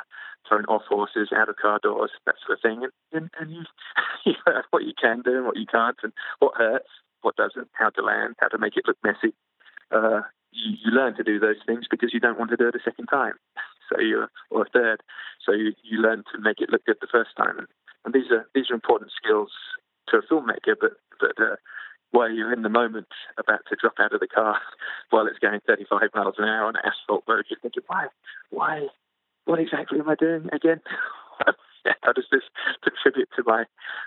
thrown 0.48 0.66
off 0.66 0.84
horses, 0.88 1.30
out 1.36 1.50
of 1.50 1.56
car 1.56 1.80
doors, 1.82 2.12
that 2.26 2.36
sort 2.46 2.58
of 2.58 2.62
thing. 2.62 2.84
And, 2.84 2.92
and, 3.12 3.30
and 3.40 3.52
you, 3.52 3.64
you 4.26 4.34
learn 4.48 4.64
what 4.72 4.84
you 4.84 4.94
can 5.00 5.22
do 5.22 5.38
and 5.38 5.46
what 5.46 5.58
you 5.58 5.66
can't, 5.66 5.98
and 6.04 6.14
what 6.40 6.56
hurts, 6.56 6.90
what 7.22 7.36
doesn't, 7.36 7.70
how 7.74 7.90
to 7.90 8.02
land, 8.02 8.36
how 8.40 8.48
to 8.48 8.58
make 8.58 8.78
it 8.78 8.88
look 8.88 8.98
messy. 9.04 9.34
Uh, 9.92 10.22
you, 10.52 10.78
you 10.86 10.92
learn 10.92 11.16
to 11.16 11.24
do 11.24 11.40
those 11.40 11.62
things 11.66 11.86
because 11.90 12.14
you 12.14 12.20
don't 12.20 12.38
want 12.38 12.52
to 12.52 12.58
do 12.58 12.68
it 12.68 12.76
a 12.76 12.84
second 12.84 13.08
time, 13.08 13.34
so 13.90 14.00
you 14.00 14.26
or 14.50 14.64
a 14.64 14.70
third. 14.70 15.02
So 15.46 15.52
you, 15.54 15.74
you 15.84 16.00
learn 16.00 16.24
to 16.34 16.42
make 16.42 16.60
it 16.60 16.70
look 16.70 16.86
good 16.86 16.98
the 17.02 17.08
first 17.12 17.32
time, 17.38 17.58
and, 17.58 17.68
and 18.06 18.14
these 18.14 18.32
are 18.32 18.48
these 18.54 18.70
are 18.70 18.76
important 18.76 19.12
skills 19.12 19.52
to 20.10 20.18
a 20.18 20.22
filmmaker, 20.22 20.76
but 20.80 20.94
but 21.20 21.40
uh, 21.40 21.56
while 22.14 22.32
you're 22.32 22.54
in 22.54 22.62
the 22.62 22.70
moment 22.70 23.10
about 23.38 23.66
to 23.68 23.76
drop 23.76 23.98
out 24.00 24.14
of 24.14 24.22
the 24.22 24.28
car 24.28 24.62
while 25.10 25.28
it's 25.28 25.40
going 25.40 25.60
35 25.68 26.14
miles 26.14 26.36
an 26.38 26.46
hour 26.46 26.66
on 26.66 26.78
an 26.78 26.86
asphalt 26.86 27.26
road, 27.28 27.46
you're 27.50 27.60
thinking, 27.60 27.84
why, 27.88 28.08
why, 28.52 28.88
what 29.46 29.60
exactly 29.60 30.00
am 30.00 30.08
I 30.08 30.16
doing 30.16 30.48
again? 30.54 30.80
How 32.02 32.14
does 32.14 32.30
this 32.32 32.46
contribute 32.86 33.28
to 33.36 33.44
my 33.46 33.66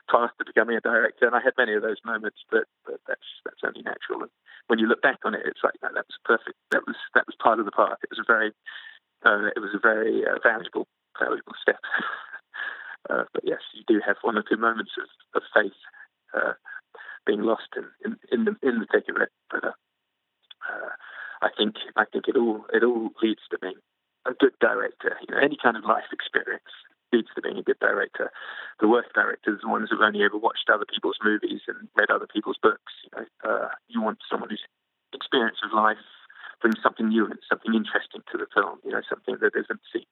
path 0.08 0.31
to 0.38 0.47
becoming 0.47 0.76
a 0.76 0.81
director? 0.81 1.26
And 1.26 1.37
I 1.37 1.43
had 1.44 1.58
many 1.58 1.75
of 1.75 1.82
those 1.82 2.00
moments, 2.06 2.38
but, 2.49 2.64
but 2.87 3.00
that's 3.06 3.29
that's 3.44 3.61
only 3.67 3.82
natural. 3.82 4.23
And 4.23 4.32
when 4.69 4.79
you 4.79 4.87
look 4.87 5.02
back 5.02 5.20
on 5.25 5.35
it, 5.35 5.44
it's 5.44 5.61
like 5.61 5.75
no, 5.82 5.91
that 5.93 6.09
was 6.09 6.17
perfect. 6.25 6.56
That 6.70 6.87
was 6.87 6.97
that 7.12 7.26
was 7.26 7.37
part 7.37 7.59
of 7.59 7.67
the 7.67 7.76
path. 7.76 8.00
It 8.00 8.09
was 8.09 8.23
a 8.23 8.25
very 8.25 8.52
uh, 9.26 9.52
it 9.52 9.61
was 9.61 9.76
a 9.76 9.82
very 9.82 10.25
uh, 10.25 10.41
valuable 10.41 10.88
valuable 11.20 11.52
step. 11.61 11.81
uh, 13.11 13.25
but 13.35 13.44
yes, 13.44 13.61
you 13.75 13.85
do 13.87 14.00
have 14.00 14.17
one 14.23 14.38
or 14.38 14.44
two 14.49 14.56
moments 14.56 14.93
of, 14.97 15.09
of 15.37 15.43
faith 15.52 15.76
being 17.26 17.43
lost 17.43 17.69
in, 17.76 17.84
in, 18.05 18.17
in 18.32 18.44
the 18.44 18.55
in 18.62 18.81
the 18.81 18.87
thick 18.90 19.08
of 19.08 19.20
it. 19.20 19.31
But 19.50 19.64
uh, 19.64 19.76
uh, 20.70 20.93
I 21.43 21.49
think 21.56 21.76
I 21.96 22.05
think 22.05 22.28
it 22.28 22.37
all 22.37 22.67
it 22.73 22.82
all 22.82 23.11
leads 23.23 23.43
to 23.50 23.58
being 23.58 23.81
a 24.26 24.32
good 24.32 24.55
director. 24.61 25.17
You 25.26 25.34
know, 25.34 25.40
any 25.43 25.56
kind 25.61 25.76
of 25.76 25.84
life 25.84 26.08
experience 26.12 26.70
leads 27.12 27.28
to 27.35 27.42
being 27.42 27.59
a 27.59 27.62
good 27.62 27.78
director. 27.78 28.30
The 28.80 28.88
worst 28.88 29.12
directors 29.14 29.59
are 29.59 29.66
the 29.66 29.68
ones 29.68 29.88
who've 29.90 30.00
only 30.00 30.23
ever 30.25 30.38
watched 30.38 30.68
other 30.73 30.87
people's 30.87 31.18
movies 31.23 31.62
and 31.68 31.88
read 31.97 32.11
other 32.11 32.26
people's 32.26 32.59
books. 32.61 32.92
You 33.04 33.11
know, 33.14 33.26
uh, 33.47 33.68
you 33.88 34.02
want 34.02 34.18
someone 34.30 34.50
whose 34.50 34.64
experience 35.12 35.59
of 35.64 35.73
life 35.73 36.02
brings 36.61 36.83
something 36.83 37.09
new 37.09 37.26
and 37.26 37.38
something 37.49 37.75
interesting 37.75 38.23
to 38.33 38.38
the 38.38 38.47
film. 38.54 38.78
You 38.85 38.92
know, 38.92 39.02
something 39.09 39.37
that 39.40 39.54
isn't 39.54 39.80
seen 39.92 40.09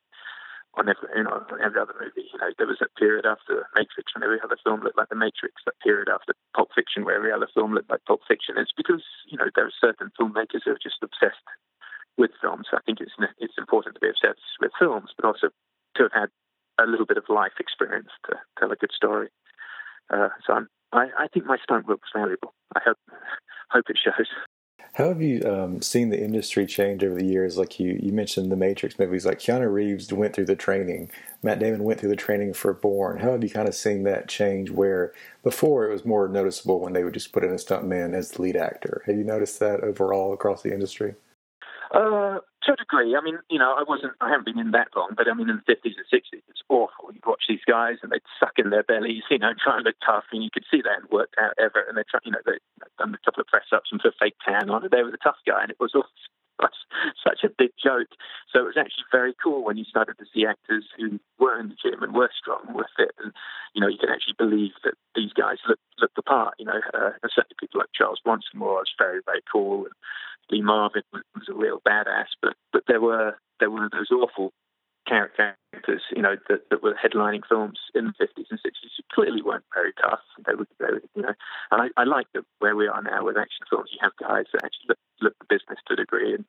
on 0.77 0.89
every, 0.89 1.09
you 1.17 1.25
know, 1.25 1.43
on 1.51 1.61
every 1.63 1.81
other. 1.81 1.95
You 2.33 2.39
know, 2.41 2.51
there 2.57 2.67
was 2.67 2.79
that 2.81 2.95
period 2.97 3.27
after 3.27 3.69
Matrix 3.75 4.15
when 4.15 4.25
every 4.25 4.41
other 4.43 4.57
film 4.63 4.81
looked 4.81 4.97
like 4.97 5.09
The 5.09 5.19
Matrix. 5.19 5.63
That 5.67 5.79
period 5.81 6.09
after 6.09 6.35
Pulp 6.57 6.71
Fiction 6.75 7.05
where 7.05 7.17
every 7.17 7.33
other 7.33 7.49
film 7.53 7.75
looked 7.75 7.91
like 7.91 8.05
Pulp 8.07 8.21
Fiction. 8.27 8.57
It's 8.57 8.75
because 8.77 9.03
you 9.29 9.39
know 9.39 9.51
there 9.55 9.67
are 9.67 9.81
certain 9.81 10.11
filmmakers 10.19 10.65
who 10.65 10.73
are 10.73 10.83
just 10.83 11.03
obsessed 11.03 11.45
with 12.17 12.31
films. 12.41 12.69
I 12.73 12.81
think 12.87 13.01
it's 13.01 13.15
it's 13.39 13.59
important 13.59 13.95
to 13.97 14.01
be 14.01 14.09
obsessed 14.09 14.41
with 14.61 14.73
films, 14.79 15.11
but 15.17 15.27
also 15.27 15.49
to 15.97 16.03
have 16.03 16.13
had 16.13 16.31
a 16.79 16.87
little 16.87 17.07
bit 17.07 17.19
of 17.19 17.25
life 17.29 17.59
experience 17.59 18.11
to 18.27 18.37
tell 18.59 18.73
a 18.73 18.77
good 18.77 18.93
story. 18.95 19.29
Uh, 20.11 20.29
so 20.47 20.55
I'm, 20.55 20.69
I, 20.93 21.09
I 21.19 21.29
think 21.29 21.47
my 21.47 21.57
stunt 21.63 21.87
work 21.87 22.01
was 22.03 22.15
valuable. 22.15 22.53
I 22.75 22.81
hope 22.85 22.99
hope 23.71 23.85
it 23.89 23.99
shows. 24.03 24.29
How 24.95 25.09
have 25.09 25.21
you 25.21 25.43
um, 25.45 25.83
seen 25.83 26.11
the 26.11 26.23
industry 26.23 26.67
change 26.67 27.03
over 27.03 27.17
the 27.17 27.25
years? 27.25 27.59
Like 27.59 27.81
you, 27.81 27.99
you 28.01 28.13
mentioned 28.13 28.53
the 28.53 28.57
Matrix 28.57 28.97
movies. 28.97 29.27
Like 29.27 29.41
Keanu 29.41 29.73
Reeves 29.73 30.13
went 30.13 30.35
through 30.35 30.45
the 30.45 30.55
training. 30.55 31.11
Matt 31.43 31.59
Damon 31.59 31.83
went 31.83 31.99
through 31.99 32.11
the 32.11 32.17
training 32.17 32.55
for 32.55 32.73
Bourne. 32.73 33.19
How 33.19 33.33
have 33.33 33.43
you 33.43 33.51
kind 33.51 33.67
of 33.67 33.75
seen 33.75 34.05
that 34.05 34.29
change? 34.29 34.71
Where 34.71 35.13
before 35.43 35.85
it 35.85 35.93
was 35.93 36.05
more 36.05 36.29
noticeable 36.29 36.79
when 36.79 36.93
they 36.93 37.03
would 37.03 37.15
just 37.15 37.33
put 37.33 37.43
in 37.43 37.51
a 37.51 37.55
stuntman 37.55 38.15
as 38.15 38.31
the 38.31 38.43
lead 38.43 38.57
actor. 38.57 39.03
Have 39.07 39.17
you 39.17 39.25
noticed 39.25 39.59
that 39.59 39.81
overall 39.81 40.33
across 40.33 40.63
the 40.63 40.73
industry? 40.73 41.17
Uh, 41.91 42.39
to 42.63 42.73
a 42.73 42.77
degree. 42.77 43.15
I 43.17 43.21
mean, 43.21 43.39
you 43.51 43.59
know, 43.59 43.75
I 43.77 43.83
wasn't, 43.87 44.15
I 44.21 44.31
haven't 44.31 44.47
been 44.47 44.59
in 44.59 44.71
that 44.73 44.89
long, 44.97 45.11
but 45.17 45.29
I 45.29 45.35
mean, 45.35 45.51
in 45.51 45.61
the 45.67 45.73
50s 45.73 45.95
and 45.99 46.07
60s, 46.13 46.43
it's 46.49 46.63
awful. 46.69 47.13
You'd 47.13 47.27
watch 47.27 47.45
these 47.49 47.65
guys 47.67 47.97
and 48.03 48.11
they'd 48.11 48.23
suck 48.41 48.59
in 48.59 48.71
their 48.71 48.83
bellies, 48.83 49.23
you 49.31 49.39
know, 49.39 49.53
try 49.63 49.77
and 49.77 49.85
look 49.85 49.97
tough, 50.05 50.25
and 50.33 50.43
you 50.43 50.51
could 50.53 50.65
see 50.71 50.83
they 50.83 50.91
hadn't 50.91 51.13
worked 51.13 51.37
out 51.39 51.53
ever. 51.59 51.85
And 51.89 51.99
they 51.99 52.05
try, 52.09 52.21
you 52.25 52.33
know, 52.33 52.39
they'd 52.47 52.63
done 52.99 53.15
a 53.15 53.25
couple 53.25 53.41
of 53.41 53.47
press 53.47 53.67
ups 53.73 53.91
and 53.91 54.01
put 54.01 54.15
fake 54.19 54.37
tan 54.45 54.71
on, 54.71 54.83
and 54.83 54.91
they 54.91 55.03
were 55.03 55.11
the 55.11 55.23
tough 55.23 55.41
guy, 55.47 55.63
and 55.63 55.71
it 55.71 55.81
was 55.81 55.93
all 55.95 56.07
such 57.25 57.43
a 57.45 57.51
big 57.57 57.71
joke. 57.83 58.09
So 58.53 58.61
it 58.61 58.67
was 58.67 58.79
actually 58.79 59.11
very 59.11 59.35
cool 59.43 59.65
when 59.65 59.77
you 59.77 59.85
started 59.85 60.19
to 60.19 60.27
see 60.33 60.47
actors 60.47 60.85
who 60.97 61.19
were 61.39 61.59
in 61.59 61.69
the 61.69 61.77
gym 61.83 62.03
and 62.03 62.15
were 62.15 62.31
strong, 62.37 62.73
were 62.75 62.89
fit, 62.97 63.13
and 63.23 63.33
you 63.75 63.81
know 63.81 63.89
you 63.89 63.99
can 63.99 64.11
actually 64.11 64.39
believe 64.39 64.73
that 64.85 64.95
these 65.15 65.33
guys 65.33 65.59
looked 65.69 65.83
looked 65.99 66.17
the 66.17 66.23
part. 66.23 66.55
You 66.59 66.67
know, 66.67 66.81
uh, 66.95 67.13
certainly 67.35 67.57
people 67.59 67.81
like 67.81 67.91
Charles 67.95 68.21
Bronson 68.25 68.61
was 68.61 68.87
very 68.99 69.21
very 69.25 69.43
cool. 69.51 69.85
And 69.85 69.95
Lee 70.51 70.63
Marvin 70.63 71.03
was, 71.13 71.23
was 71.35 71.49
a 71.49 71.55
real 71.55 71.81
badass, 71.87 72.33
but 72.41 72.55
but 72.73 72.85
there 72.87 73.01
were 73.01 73.39
there 73.61 73.71
were 73.71 73.89
those 73.91 74.11
awful 74.11 74.53
characters, 75.85 76.03
you 76.15 76.23
know, 76.23 76.37
that, 76.49 76.69
that 76.71 76.83
were 76.83 76.95
headlining 76.95 77.43
films 77.49 77.79
in 77.95 78.07
the 78.07 78.13
50s 78.13 78.47
and 78.51 78.61
60s 78.61 78.95
who 78.97 79.03
clearly 79.13 79.43
weren't 79.43 79.65
very 79.75 79.93
tough. 80.01 80.21
They 80.47 80.55
were, 80.55 80.67
they 80.79 80.87
were 80.87 81.03
you 81.15 81.23
know, 81.23 81.35
and 81.71 81.83
I, 81.83 82.01
I 82.01 82.05
like 82.05 82.27
that 82.35 82.45
where 82.59 82.77
we 82.77 82.89
are 82.89 83.03
now 83.03 83.25
with 83.25 83.37
action 83.37 83.67
films, 83.69 83.91
you 83.93 83.99
have 84.03 84.13
guys 84.21 84.47
that 84.53 84.65
actually 84.65 84.89
look, 84.89 84.99
look 85.21 85.39
the 85.39 85.47
business 85.49 85.79
to 85.87 85.95
a 85.95 85.97
degree 85.97 86.35
and, 86.35 86.45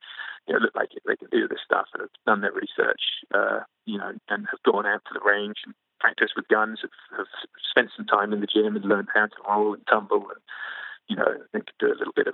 you 0.48 0.54
know, 0.54 0.60
look 0.60 0.76
like 0.76 0.90
they 1.06 1.16
can 1.16 1.30
do 1.32 1.48
this 1.48 1.60
stuff 1.64 1.88
and 1.94 2.02
have 2.02 2.10
done 2.26 2.42
their 2.42 2.54
research, 2.54 3.02
uh, 3.34 3.60
you 3.86 3.98
know, 3.98 4.14
and 4.30 4.48
have 4.50 4.64
gone 4.64 4.86
out 4.86 5.02
to 5.08 5.14
the 5.14 5.26
range 5.26 5.58
and 5.66 5.74
practiced 6.00 6.34
with 6.36 6.48
guns, 6.48 6.80
have, 6.82 7.18
have 7.18 7.28
spent 7.70 7.90
some 7.96 8.06
time 8.06 8.34
in 8.34 8.42
the 8.42 8.48
gym 8.48 8.76
and 8.76 8.86
learned 8.86 9.10
how 9.14 9.26
to 9.26 9.44
roll 9.48 9.74
and 9.74 9.84
tumble 9.88 10.28
and, 10.30 10.42
you 11.08 11.16
know, 11.16 11.38
they 11.54 11.60
could 11.60 11.80
do 11.80 11.88
a 11.88 12.00
little 12.00 12.14
bit 12.16 12.28
of 12.28 12.34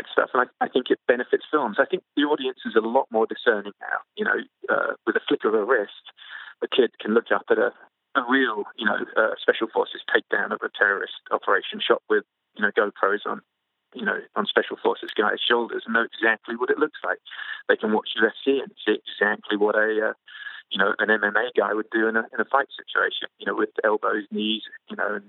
the 0.00 0.08
stuff. 0.12 0.30
And 0.32 0.48
I, 0.48 0.64
I, 0.64 0.68
think 0.68 0.90
it 0.90 0.98
benefits 1.06 1.44
films. 1.50 1.76
I 1.78 1.84
think 1.84 2.02
the 2.16 2.22
audience 2.22 2.58
is 2.64 2.74
a 2.76 2.80
lot 2.80 3.06
more 3.10 3.26
discerning 3.26 3.72
now. 3.80 3.98
You 4.16 4.24
know, 4.24 4.38
uh, 4.68 4.94
with 5.06 5.16
a 5.16 5.20
flick 5.28 5.44
of 5.44 5.54
a 5.54 5.64
wrist, 5.64 6.12
a 6.62 6.68
kid 6.68 6.92
can 7.00 7.14
look 7.14 7.30
up 7.34 7.44
at 7.50 7.58
a, 7.58 7.72
a 8.14 8.22
real, 8.28 8.64
you 8.76 8.86
know, 8.86 9.04
uh, 9.16 9.34
special 9.40 9.68
forces 9.72 10.00
takedown 10.08 10.52
of 10.52 10.60
a 10.62 10.70
terrorist 10.76 11.20
operation 11.30 11.80
shot 11.80 12.02
with, 12.08 12.24
you 12.56 12.62
know, 12.62 12.70
GoPros 12.70 13.26
on, 13.26 13.42
you 13.94 14.04
know, 14.04 14.18
on 14.36 14.46
special 14.46 14.76
forces 14.82 15.10
guys' 15.16 15.40
shoulders 15.40 15.82
and 15.84 15.94
know 15.94 16.04
exactly 16.04 16.56
what 16.56 16.70
it 16.70 16.78
looks 16.78 17.00
like. 17.04 17.18
They 17.68 17.76
can 17.76 17.92
watch 17.92 18.10
UFC 18.16 18.62
and 18.62 18.72
see 18.86 18.96
exactly 18.96 19.56
what 19.56 19.74
a, 19.74 20.10
uh, 20.10 20.14
you 20.70 20.78
know, 20.78 20.94
an 20.98 21.08
MMA 21.08 21.52
guy 21.56 21.74
would 21.74 21.90
do 21.92 22.08
in 22.08 22.16
a 22.16 22.24
in 22.32 22.40
a 22.40 22.46
fight 22.46 22.68
situation. 22.72 23.28
You 23.38 23.46
know, 23.46 23.54
with 23.54 23.70
elbows, 23.84 24.24
knees, 24.30 24.62
you 24.88 24.96
know, 24.96 25.16
and 25.16 25.24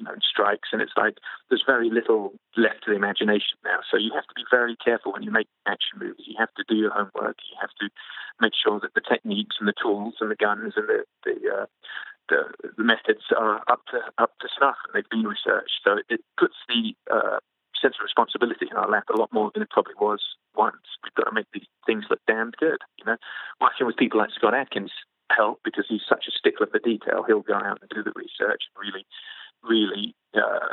you 0.00 0.06
know, 0.06 0.16
strikes, 0.24 0.70
and 0.72 0.80
it's 0.80 0.96
like 0.96 1.18
there's 1.48 1.62
very 1.66 1.90
little 1.90 2.32
left 2.56 2.84
to 2.84 2.90
the 2.90 2.96
imagination 2.96 3.60
now. 3.64 3.80
So 3.90 3.98
you 3.98 4.10
have 4.14 4.24
to 4.24 4.34
be 4.34 4.44
very 4.50 4.76
careful 4.82 5.12
when 5.12 5.22
you 5.22 5.30
make 5.30 5.48
action 5.68 6.00
movies. 6.00 6.24
You 6.26 6.36
have 6.38 6.52
to 6.56 6.64
do 6.66 6.74
your 6.74 6.90
homework. 6.90 7.36
You 7.44 7.56
have 7.60 7.76
to 7.80 7.90
make 8.40 8.52
sure 8.56 8.80
that 8.80 8.94
the 8.94 9.04
techniques 9.04 9.56
and 9.60 9.68
the 9.68 9.76
tools 9.76 10.14
and 10.20 10.30
the 10.30 10.40
guns 10.40 10.72
and 10.74 10.88
the 10.88 11.04
the, 11.24 11.36
uh, 11.52 11.66
the, 12.30 12.70
the 12.78 12.84
methods 12.84 13.28
are 13.36 13.60
up 13.68 13.84
to 13.92 14.00
up 14.16 14.32
to 14.40 14.48
snuff 14.56 14.76
and 14.88 14.96
they've 14.96 15.10
been 15.10 15.28
researched. 15.28 15.84
So 15.84 15.98
it 16.08 16.24
puts 16.38 16.56
the 16.66 16.96
uh, 17.12 17.44
sense 17.76 18.00
of 18.00 18.04
responsibility 18.04 18.68
in 18.70 18.76
our 18.76 18.88
lap 18.88 19.04
a 19.12 19.18
lot 19.18 19.32
more 19.32 19.50
than 19.52 19.62
it 19.62 19.70
probably 19.70 19.94
was 20.00 20.20
once. 20.56 20.96
We've 21.04 21.14
got 21.14 21.28
to 21.28 21.34
make 21.34 21.52
these 21.52 21.68
things 21.84 22.04
look 22.08 22.20
damned 22.26 22.56
good. 22.58 22.80
You 22.96 23.04
know, 23.04 23.16
working 23.60 23.86
with 23.86 23.96
people 23.96 24.18
like 24.18 24.30
Scott 24.32 24.54
Adkins 24.54 24.92
help 25.30 25.60
because 25.64 25.84
he's 25.88 26.02
such 26.08 26.24
a 26.26 26.32
stickler 26.32 26.66
for 26.66 26.80
detail. 26.80 27.22
He'll 27.26 27.46
go 27.46 27.54
out 27.54 27.78
and 27.80 27.90
do 27.90 28.02
the 28.02 28.12
research 28.16 28.62
and 28.66 28.76
really 28.80 29.06
really 29.62 30.14
uh, 30.34 30.68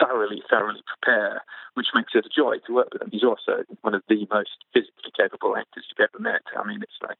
thoroughly, 0.00 0.42
thoroughly 0.48 0.82
prepare, 0.86 1.42
which 1.74 1.88
makes 1.94 2.12
it 2.14 2.26
a 2.26 2.34
joy 2.34 2.56
to 2.66 2.74
work 2.74 2.88
with 2.92 3.02
him. 3.02 3.10
He's 3.12 3.24
also 3.24 3.64
one 3.82 3.94
of 3.94 4.02
the 4.08 4.26
most 4.30 4.64
physically 4.72 5.12
capable 5.16 5.56
actors 5.56 5.84
you've 5.88 6.08
ever 6.08 6.22
met. 6.22 6.42
I 6.56 6.66
mean, 6.66 6.82
it's 6.82 7.00
like 7.02 7.18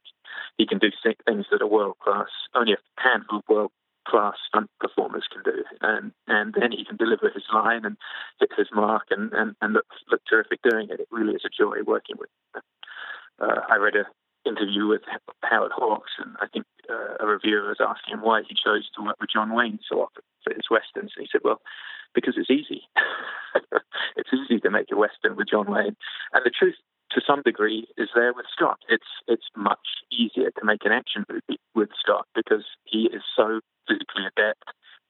he 0.57 0.67
can 0.67 0.79
do 0.79 0.91
things 1.27 1.47
that 1.51 1.63
are 1.63 1.67
world 1.67 1.97
class, 2.03 2.29
only 2.55 2.73
a 2.73 3.01
handful 3.01 3.39
of 3.39 3.45
world 3.49 3.71
class 4.07 4.35
stunt 4.49 4.71
performers 4.81 5.27
can 5.33 5.43
do, 5.45 5.65
and 5.81 6.13
and 6.27 6.55
then 6.59 6.73
he 6.73 6.85
can 6.85 6.97
deliver 6.97 7.31
his 7.31 7.45
line 7.53 7.85
and 7.85 7.97
hit 8.39 8.51
his 8.57 8.69
mark 8.73 9.05
and 9.11 9.33
and, 9.33 9.57
and 9.61 9.73
look 9.73 9.87
look 10.11 10.21
terrific 10.29 10.61
doing 10.63 10.89
it. 10.91 11.01
It 11.01 11.09
really 11.11 11.35
is 11.35 11.45
a 11.45 11.51
joy 11.51 11.83
working 11.87 12.17
with. 12.19 12.29
Him. 12.55 12.63
Uh, 13.41 13.61
I 13.69 13.77
read 13.77 13.97
an 13.97 14.05
interview 14.47 14.87
with 14.87 15.03
Howard 15.43 15.73
Hawks, 15.75 16.13
and 16.19 16.37
I 16.41 16.47
think 16.53 16.67
uh, 16.91 17.17
a 17.21 17.27
reviewer 17.27 17.69
was 17.69 17.81
asking 17.81 18.15
him 18.15 18.23
why 18.23 18.43
he 18.49 18.55
chose 18.55 18.89
to 18.95 19.03
work 19.03 19.17
with 19.21 19.31
John 19.31 19.55
Wayne 19.55 19.79
so 19.89 20.03
often 20.03 20.23
for 20.43 20.55
his 20.55 20.71
westerns. 20.71 21.13
And 21.17 21.27
he 21.27 21.29
said, 21.31 21.43
"Well, 21.45 21.61
because 22.15 22.35
it's 22.37 22.51
easy. 22.51 22.83
it's 24.17 24.31
easy 24.33 24.61
to 24.61 24.71
make 24.71 24.91
a 24.93 24.97
western 24.97 25.37
with 25.37 25.49
John 25.49 25.71
Wayne." 25.71 25.97
And 26.33 26.45
the 26.45 26.51
truth, 26.51 26.77
to 27.13 27.21
some 27.27 27.43
degree, 27.43 27.87
is 27.97 28.09
there 28.15 28.33
with 28.33 28.47
Scott. 28.53 28.79
It's 28.89 29.11
it's 29.27 29.49
much 29.57 30.05
easier 30.11 30.51
to 30.51 30.65
make 30.65 30.85
an 30.85 30.93
action 30.93 31.25
movie 31.29 31.61
with 31.75 31.91
Scott 31.99 32.27
because 32.35 32.65
he 32.85 33.11
is 33.13 33.23
so 33.37 33.61
physically 33.89 34.25
adept 34.27 34.65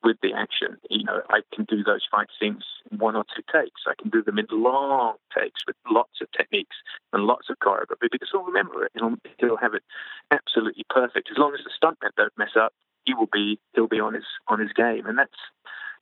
with 0.05 0.17
the 0.23 0.33
action. 0.33 0.77
You 0.91 1.05
know, 1.05 1.23
I 1.31 1.41
can 1.53 1.65
do 1.65 1.83
those 1.83 2.07
fight 2.11 2.29
scenes 2.39 2.65
in 2.91 2.99
one 2.99 3.17
or 3.17 3.25
two 3.35 3.43
takes. 3.53 3.83
I 3.87 3.95
can 4.01 4.11
do 4.11 4.23
them 4.23 4.39
in 4.39 4.47
long 4.51 5.17
takes 5.37 5.61
with 5.67 5.77
lots 5.91 6.21
of 6.21 6.31
techniques 6.33 6.77
and 7.13 7.25
lots 7.25 7.49
of 7.51 7.59
choreography 7.59 8.13
because 8.13 8.29
he'll 8.31 8.45
remember 8.45 8.85
it. 8.85 8.93
He'll, 8.95 9.17
he'll 9.39 9.57
have 9.57 9.75
it 9.75 9.83
absolutely 10.31 10.85
perfect. 10.91 11.31
As 11.31 11.39
long 11.39 11.55
as 11.55 11.61
the 11.65 11.71
stuntmen 11.73 12.11
don't 12.17 12.37
mess 12.39 12.57
up, 12.57 12.73
he 13.05 13.15
will 13.15 13.29
be 13.33 13.59
he'll 13.75 13.89
be 13.89 14.01
on 14.01 14.15
his 14.15 14.25
on 14.49 14.61
his 14.61 14.73
game, 14.73 15.07
and 15.07 15.19
that's 15.19 15.41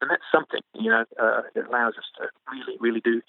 and 0.00 0.11
that's 0.11 0.23
something. 0.30 0.61
You 0.75 0.90
know, 0.90 1.04
uh, 1.21 1.42
it 1.54 1.66
allows 1.66 1.94
us 1.94 2.04
to 2.18 2.28
really 2.50 2.76
really 2.80 3.00
do 3.00 3.23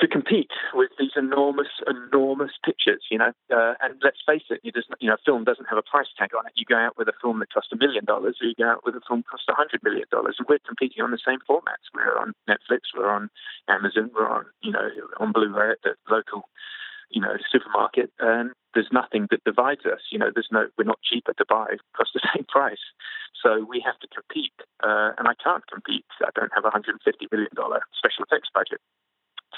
to 0.00 0.06
compete 0.06 0.50
with 0.74 0.90
these 0.98 1.12
enormous, 1.16 1.68
enormous 1.86 2.52
pictures, 2.64 3.02
you 3.10 3.18
know. 3.18 3.32
Uh, 3.50 3.74
and 3.80 3.94
let's 4.02 4.22
face 4.24 4.44
it, 4.50 4.60
you, 4.62 4.72
you 5.00 5.08
know, 5.08 5.16
film 5.24 5.44
doesn't 5.44 5.66
have 5.68 5.78
a 5.78 5.82
price 5.82 6.06
tag 6.16 6.30
on 6.38 6.46
it. 6.46 6.52
You 6.54 6.64
go 6.64 6.76
out 6.76 6.96
with 6.96 7.08
a 7.08 7.18
film 7.20 7.40
that 7.40 7.52
costs 7.52 7.72
a 7.72 7.76
million 7.76 8.04
dollars, 8.04 8.38
or 8.40 8.46
you 8.46 8.54
go 8.56 8.68
out 8.68 8.84
with 8.84 8.94
a 8.94 9.00
film 9.06 9.20
that 9.20 9.30
costs 9.30 9.46
a 9.48 9.54
hundred 9.54 9.82
million 9.82 10.06
dollars, 10.10 10.36
and 10.38 10.46
we're 10.48 10.62
competing 10.66 11.02
on 11.02 11.10
the 11.10 11.18
same 11.24 11.38
formats. 11.48 11.90
We're 11.94 12.16
on 12.18 12.32
Netflix, 12.48 12.94
we're 12.96 13.10
on 13.10 13.30
Amazon, 13.68 14.10
we're 14.14 14.30
on, 14.30 14.46
you 14.62 14.70
know, 14.70 14.88
on 15.18 15.32
Blu-ray 15.32 15.72
at 15.72 15.82
the 15.82 15.94
local, 16.10 16.48
you 17.10 17.20
know, 17.20 17.34
supermarket, 17.50 18.12
and 18.20 18.52
there's 18.74 18.92
nothing 18.92 19.26
that 19.30 19.42
divides 19.44 19.84
us. 19.84 20.00
You 20.12 20.18
know, 20.18 20.30
there's 20.32 20.48
no, 20.52 20.68
we're 20.78 20.84
not 20.84 21.00
cheaper 21.02 21.32
to 21.34 21.44
buy, 21.48 21.74
cost 21.96 22.10
the 22.14 22.22
same 22.34 22.44
price. 22.44 22.84
So 23.42 23.64
we 23.68 23.82
have 23.84 23.98
to 24.00 24.08
compete, 24.14 24.54
uh, 24.84 25.18
and 25.18 25.26
I 25.26 25.34
can't 25.42 25.66
compete. 25.66 26.06
I 26.22 26.30
don't 26.34 26.52
have 26.54 26.64
a 26.64 26.70
150 26.70 27.02
million 27.32 27.50
dollar 27.54 27.82
special 27.98 28.24
effects 28.24 28.50
budget. 28.54 28.80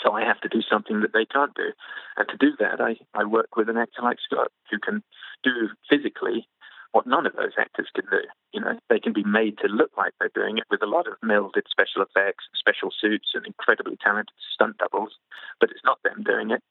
So 0.03 0.13
I 0.13 0.25
have 0.25 0.41
to 0.41 0.49
do 0.49 0.63
something 0.63 1.01
that 1.01 1.13
they 1.13 1.27
can't 1.27 1.55
do. 1.55 1.73
And 2.17 2.29
to 2.29 2.37
do 2.37 2.57
that, 2.59 2.81
I, 2.81 2.97
I 3.15 3.25
work 3.25 3.57
with 3.57 3.69
an 3.69 3.77
actor 3.77 4.03
like 4.03 4.19
Scott 4.25 4.49
who 4.71 4.79
can 4.79 5.03
do 5.43 5.69
physically 5.89 6.49
what 6.93 7.07
none 7.07 7.27
of 7.27 7.37
those 7.37 7.55
actors 7.57 7.89
can 7.95 8.05
do. 8.11 8.27
You 8.53 8.61
know, 8.61 8.79
they 8.89 8.99
can 8.99 9.13
be 9.13 9.23
made 9.23 9.59
to 9.59 9.69
look 9.69 9.91
like 9.97 10.13
they're 10.19 10.35
doing 10.35 10.59
it 10.59 10.65
with 10.71 10.83
a 10.83 10.91
lot 10.91 11.07
of 11.07 11.15
melded 11.25 11.71
special 11.71 12.03
effects, 12.03 12.47
special 12.59 12.91
suits, 12.91 13.31
and 13.35 13.47
incredibly 13.47 13.97
talented 14.03 14.35
stunt 14.53 14.79
doubles, 14.79 15.13
but 15.61 15.71
it's 15.71 15.85
not 15.85 16.03
them 16.03 16.25
doing 16.25 16.51
it 16.51 16.63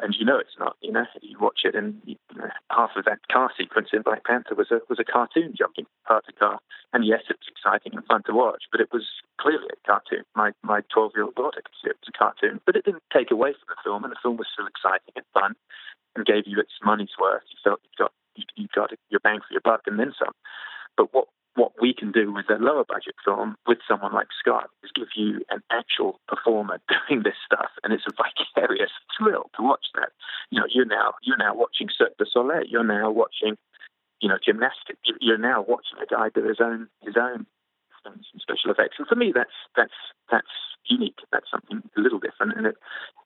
and 0.00 0.14
you 0.18 0.24
know 0.24 0.38
it's 0.38 0.58
not. 0.58 0.76
You 0.80 0.92
know, 0.92 1.04
you 1.22 1.38
watch 1.38 1.60
it, 1.64 1.74
and 1.74 2.00
you 2.04 2.16
know, 2.36 2.48
half 2.70 2.90
of 2.96 3.04
that 3.04 3.20
car 3.30 3.50
sequence 3.56 3.88
in 3.92 4.02
Black 4.02 4.24
Panther 4.24 4.54
was 4.54 4.70
a 4.70 4.80
was 4.88 4.98
a 4.98 5.04
cartoon 5.04 5.54
jumping 5.56 5.86
car 6.06 6.22
to 6.26 6.32
car. 6.32 6.58
And 6.92 7.06
yes, 7.06 7.22
it's 7.30 7.48
exciting 7.48 7.94
and 7.94 8.04
fun 8.06 8.22
to 8.26 8.32
watch, 8.32 8.64
but 8.70 8.80
it 8.80 8.92
was 8.92 9.04
clearly 9.40 9.68
a 9.72 9.86
cartoon. 9.86 10.24
My 10.34 10.52
my 10.62 10.82
twelve 10.92 11.12
year 11.14 11.24
old 11.24 11.34
daughter 11.34 11.62
could 11.62 11.74
see 11.82 11.90
it 11.90 11.98
was 12.02 12.10
a 12.14 12.18
cartoon, 12.18 12.60
but 12.66 12.76
it 12.76 12.84
didn't 12.84 13.04
take 13.12 13.30
away 13.30 13.52
from 13.52 13.68
the 13.68 13.82
film, 13.84 14.04
and 14.04 14.12
the 14.12 14.22
film 14.22 14.36
was 14.36 14.48
still 14.52 14.66
exciting 14.66 15.14
and 15.16 15.24
fun, 15.32 15.54
and 16.16 16.26
gave 16.26 16.46
you 16.46 16.58
its 16.58 16.74
money's 16.84 17.14
worth. 17.20 17.42
You 17.50 17.58
felt 17.62 17.80
you 17.84 17.90
got 17.98 18.12
you, 18.34 18.44
you 18.56 18.68
got 18.74 18.90
your 19.10 19.20
bang 19.20 19.40
for 19.40 19.52
your 19.52 19.62
buck 19.62 19.82
and 19.86 19.98
then 19.98 20.12
some. 20.18 20.34
But 20.96 21.12
what 21.14 21.28
what 21.56 21.72
we 21.80 21.94
can 21.94 22.10
do 22.10 22.32
with 22.32 22.50
a 22.50 22.62
lower 22.62 22.84
budget 22.84 23.14
film 23.24 23.56
with 23.66 23.78
someone 23.86 24.12
like 24.12 24.28
Scott 24.38 24.70
is 24.82 24.90
give 24.94 25.08
you 25.14 25.40
an 25.50 25.62
actual 25.70 26.20
performer 26.28 26.80
doing 27.08 27.22
this 27.22 27.38
stuff, 27.44 27.70
and 27.82 27.92
it's 27.92 28.06
a 28.06 28.14
vicarious 28.14 28.90
thrill 29.16 29.50
to 29.56 29.62
watch 29.62 29.86
that. 29.94 30.10
You 30.50 30.60
know, 30.60 30.66
you're 30.68 30.84
now 30.84 31.14
you're 31.22 31.36
now 31.36 31.54
watching 31.54 31.88
Cirque 31.96 32.16
du 32.18 32.26
Soleil. 32.30 32.66
You're 32.66 32.84
now 32.84 33.10
watching, 33.10 33.56
you 34.20 34.28
know, 34.28 34.38
gymnastics. 34.44 35.00
You're 35.20 35.38
now 35.38 35.64
watching 35.66 35.98
a 36.02 36.06
guy 36.06 36.28
do 36.34 36.46
his 36.46 36.58
own 36.60 36.88
his 37.02 37.14
own 37.16 37.46
special 38.38 38.70
effects. 38.70 38.96
And 38.98 39.08
for 39.08 39.14
me, 39.14 39.32
that's 39.34 39.56
that's 39.76 39.94
that's 40.30 40.54
unique. 40.86 41.18
That's 41.32 41.50
something 41.50 41.82
a 41.96 42.00
little 42.00 42.18
different, 42.18 42.56
and 42.56 42.66
it 42.66 42.76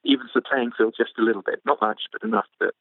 evens 0.03 0.31
the 0.33 0.41
playing 0.41 0.71
field 0.77 0.95
just 0.97 1.17
a 1.17 1.23
little 1.23 1.41
bit. 1.41 1.61
Not 1.65 1.81
much, 1.81 2.01
but 2.11 2.23
enough 2.23 2.47
that 2.59 2.73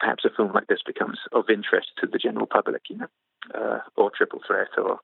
perhaps 0.00 0.24
a 0.24 0.30
film 0.34 0.52
like 0.52 0.66
this 0.66 0.82
becomes 0.84 1.18
of 1.32 1.50
interest 1.50 1.88
to 2.00 2.06
the 2.06 2.18
general 2.18 2.46
public, 2.46 2.82
you 2.88 2.96
know, 2.96 3.06
uh, 3.54 3.78
or 3.96 4.10
Triple 4.10 4.40
Threat 4.46 4.68
or 4.78 5.00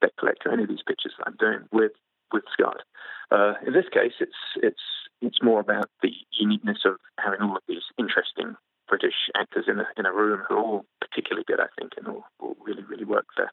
Debt 0.00 0.12
Collector, 0.18 0.52
any 0.52 0.64
of 0.64 0.68
these 0.68 0.86
pictures 0.86 1.12
that 1.18 1.28
I'm 1.28 1.36
doing 1.38 1.68
with 1.72 1.92
with 2.32 2.44
Scott. 2.52 2.82
Uh, 3.30 3.54
in 3.66 3.72
this 3.72 3.88
case, 3.92 4.12
it's 4.20 4.36
it's 4.56 4.82
it's 5.20 5.42
more 5.42 5.60
about 5.60 5.88
the 6.02 6.12
uniqueness 6.32 6.78
of 6.84 6.96
having 7.18 7.40
all 7.40 7.56
of 7.56 7.62
these 7.68 7.82
interesting 7.98 8.56
British 8.88 9.30
actors 9.36 9.64
in 9.68 9.80
a 9.80 9.86
in 9.96 10.06
a 10.06 10.12
room 10.12 10.42
who 10.48 10.54
are 10.54 10.62
all 10.62 10.84
particularly 11.00 11.44
good, 11.46 11.60
I 11.60 11.66
think, 11.78 11.92
and 11.96 12.06
all, 12.08 12.24
all 12.38 12.56
really 12.64 12.84
really 12.84 13.04
work 13.04 13.26
their 13.36 13.52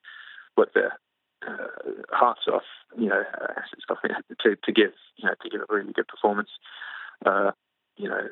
work 0.58 0.74
their 0.74 1.00
uh, 1.48 1.68
hearts 2.12 2.42
off, 2.52 2.64
you 2.98 3.08
know, 3.08 3.22
uh, 3.22 3.52
assets 3.58 3.84
off 3.90 3.98
to 4.42 4.56
to 4.56 4.72
give 4.72 4.92
you 5.18 5.28
know 5.28 5.36
to 5.42 5.50
give 5.50 5.62
a 5.62 5.74
really 5.74 5.94
good 5.94 6.08
performance. 6.08 6.50
Uh, 7.26 7.52
you 7.96 8.10
know, 8.10 8.28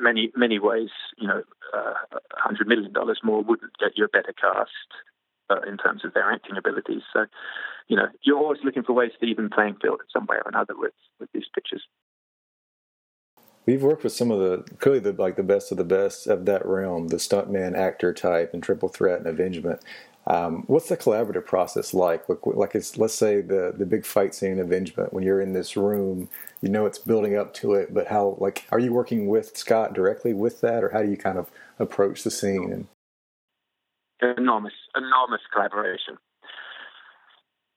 many 0.00 0.30
many 0.36 0.58
ways, 0.58 0.90
you 1.18 1.26
know, 1.26 1.42
uh, 2.52 2.56
hundred 2.56 2.68
million 2.68 2.92
dollars 2.92 3.20
more 3.24 3.42
wouldn't 3.42 3.78
get 3.78 3.92
you 3.96 4.04
a 4.04 4.08
better 4.08 4.32
cast 4.32 4.70
uh, 5.50 5.60
in 5.68 5.76
terms 5.76 6.04
of 6.04 6.14
their 6.14 6.30
acting 6.32 6.56
abilities. 6.56 7.02
So, 7.12 7.26
you 7.88 7.96
know, 7.96 8.08
you're 8.22 8.38
always 8.38 8.60
looking 8.64 8.82
for 8.82 8.92
ways 8.92 9.12
to 9.20 9.26
even 9.26 9.50
playing 9.50 9.76
field 9.82 10.00
in 10.00 10.06
some 10.12 10.26
way 10.26 10.36
or 10.36 10.48
another 10.48 10.74
with 10.76 10.94
with 11.20 11.30
these 11.32 11.46
pictures. 11.54 11.82
We've 13.66 13.82
worked 13.82 14.02
with 14.02 14.12
some 14.12 14.30
of 14.30 14.40
the 14.40 14.76
clearly 14.76 15.00
the 15.00 15.12
like 15.12 15.36
the 15.36 15.42
best 15.42 15.70
of 15.70 15.78
the 15.78 15.84
best 15.84 16.26
of 16.26 16.46
that 16.46 16.66
realm, 16.66 17.08
the 17.08 17.16
stuntman 17.16 17.76
actor 17.76 18.12
type 18.12 18.54
and 18.54 18.62
triple 18.62 18.88
threat 18.88 19.18
and 19.18 19.26
avengement. 19.26 19.80
Um, 20.26 20.62
what's 20.68 20.88
the 20.88 20.96
collaborative 20.96 21.46
process 21.46 21.92
like? 21.92 22.28
Like, 22.28 22.46
like 22.46 22.74
let's 22.96 23.14
say 23.14 23.40
the 23.40 23.74
the 23.76 23.86
big 23.86 24.06
fight 24.06 24.34
scene 24.34 24.52
in 24.52 24.60
Avengement 24.60 25.12
when 25.12 25.24
you're 25.24 25.40
in 25.40 25.52
this 25.52 25.76
room, 25.76 26.28
you 26.60 26.68
know 26.68 26.86
it's 26.86 26.98
building 26.98 27.36
up 27.36 27.52
to 27.54 27.74
it, 27.74 27.92
but 27.92 28.06
how 28.06 28.36
like 28.38 28.64
are 28.70 28.78
you 28.78 28.92
working 28.92 29.26
with 29.26 29.56
Scott 29.56 29.94
directly 29.94 30.32
with 30.32 30.60
that, 30.60 30.84
or 30.84 30.90
how 30.90 31.02
do 31.02 31.10
you 31.10 31.16
kind 31.16 31.38
of 31.38 31.50
approach 31.78 32.22
the 32.22 32.30
scene? 32.30 32.86
Enormous, 34.20 34.74
enormous 34.94 35.40
collaboration. 35.52 36.18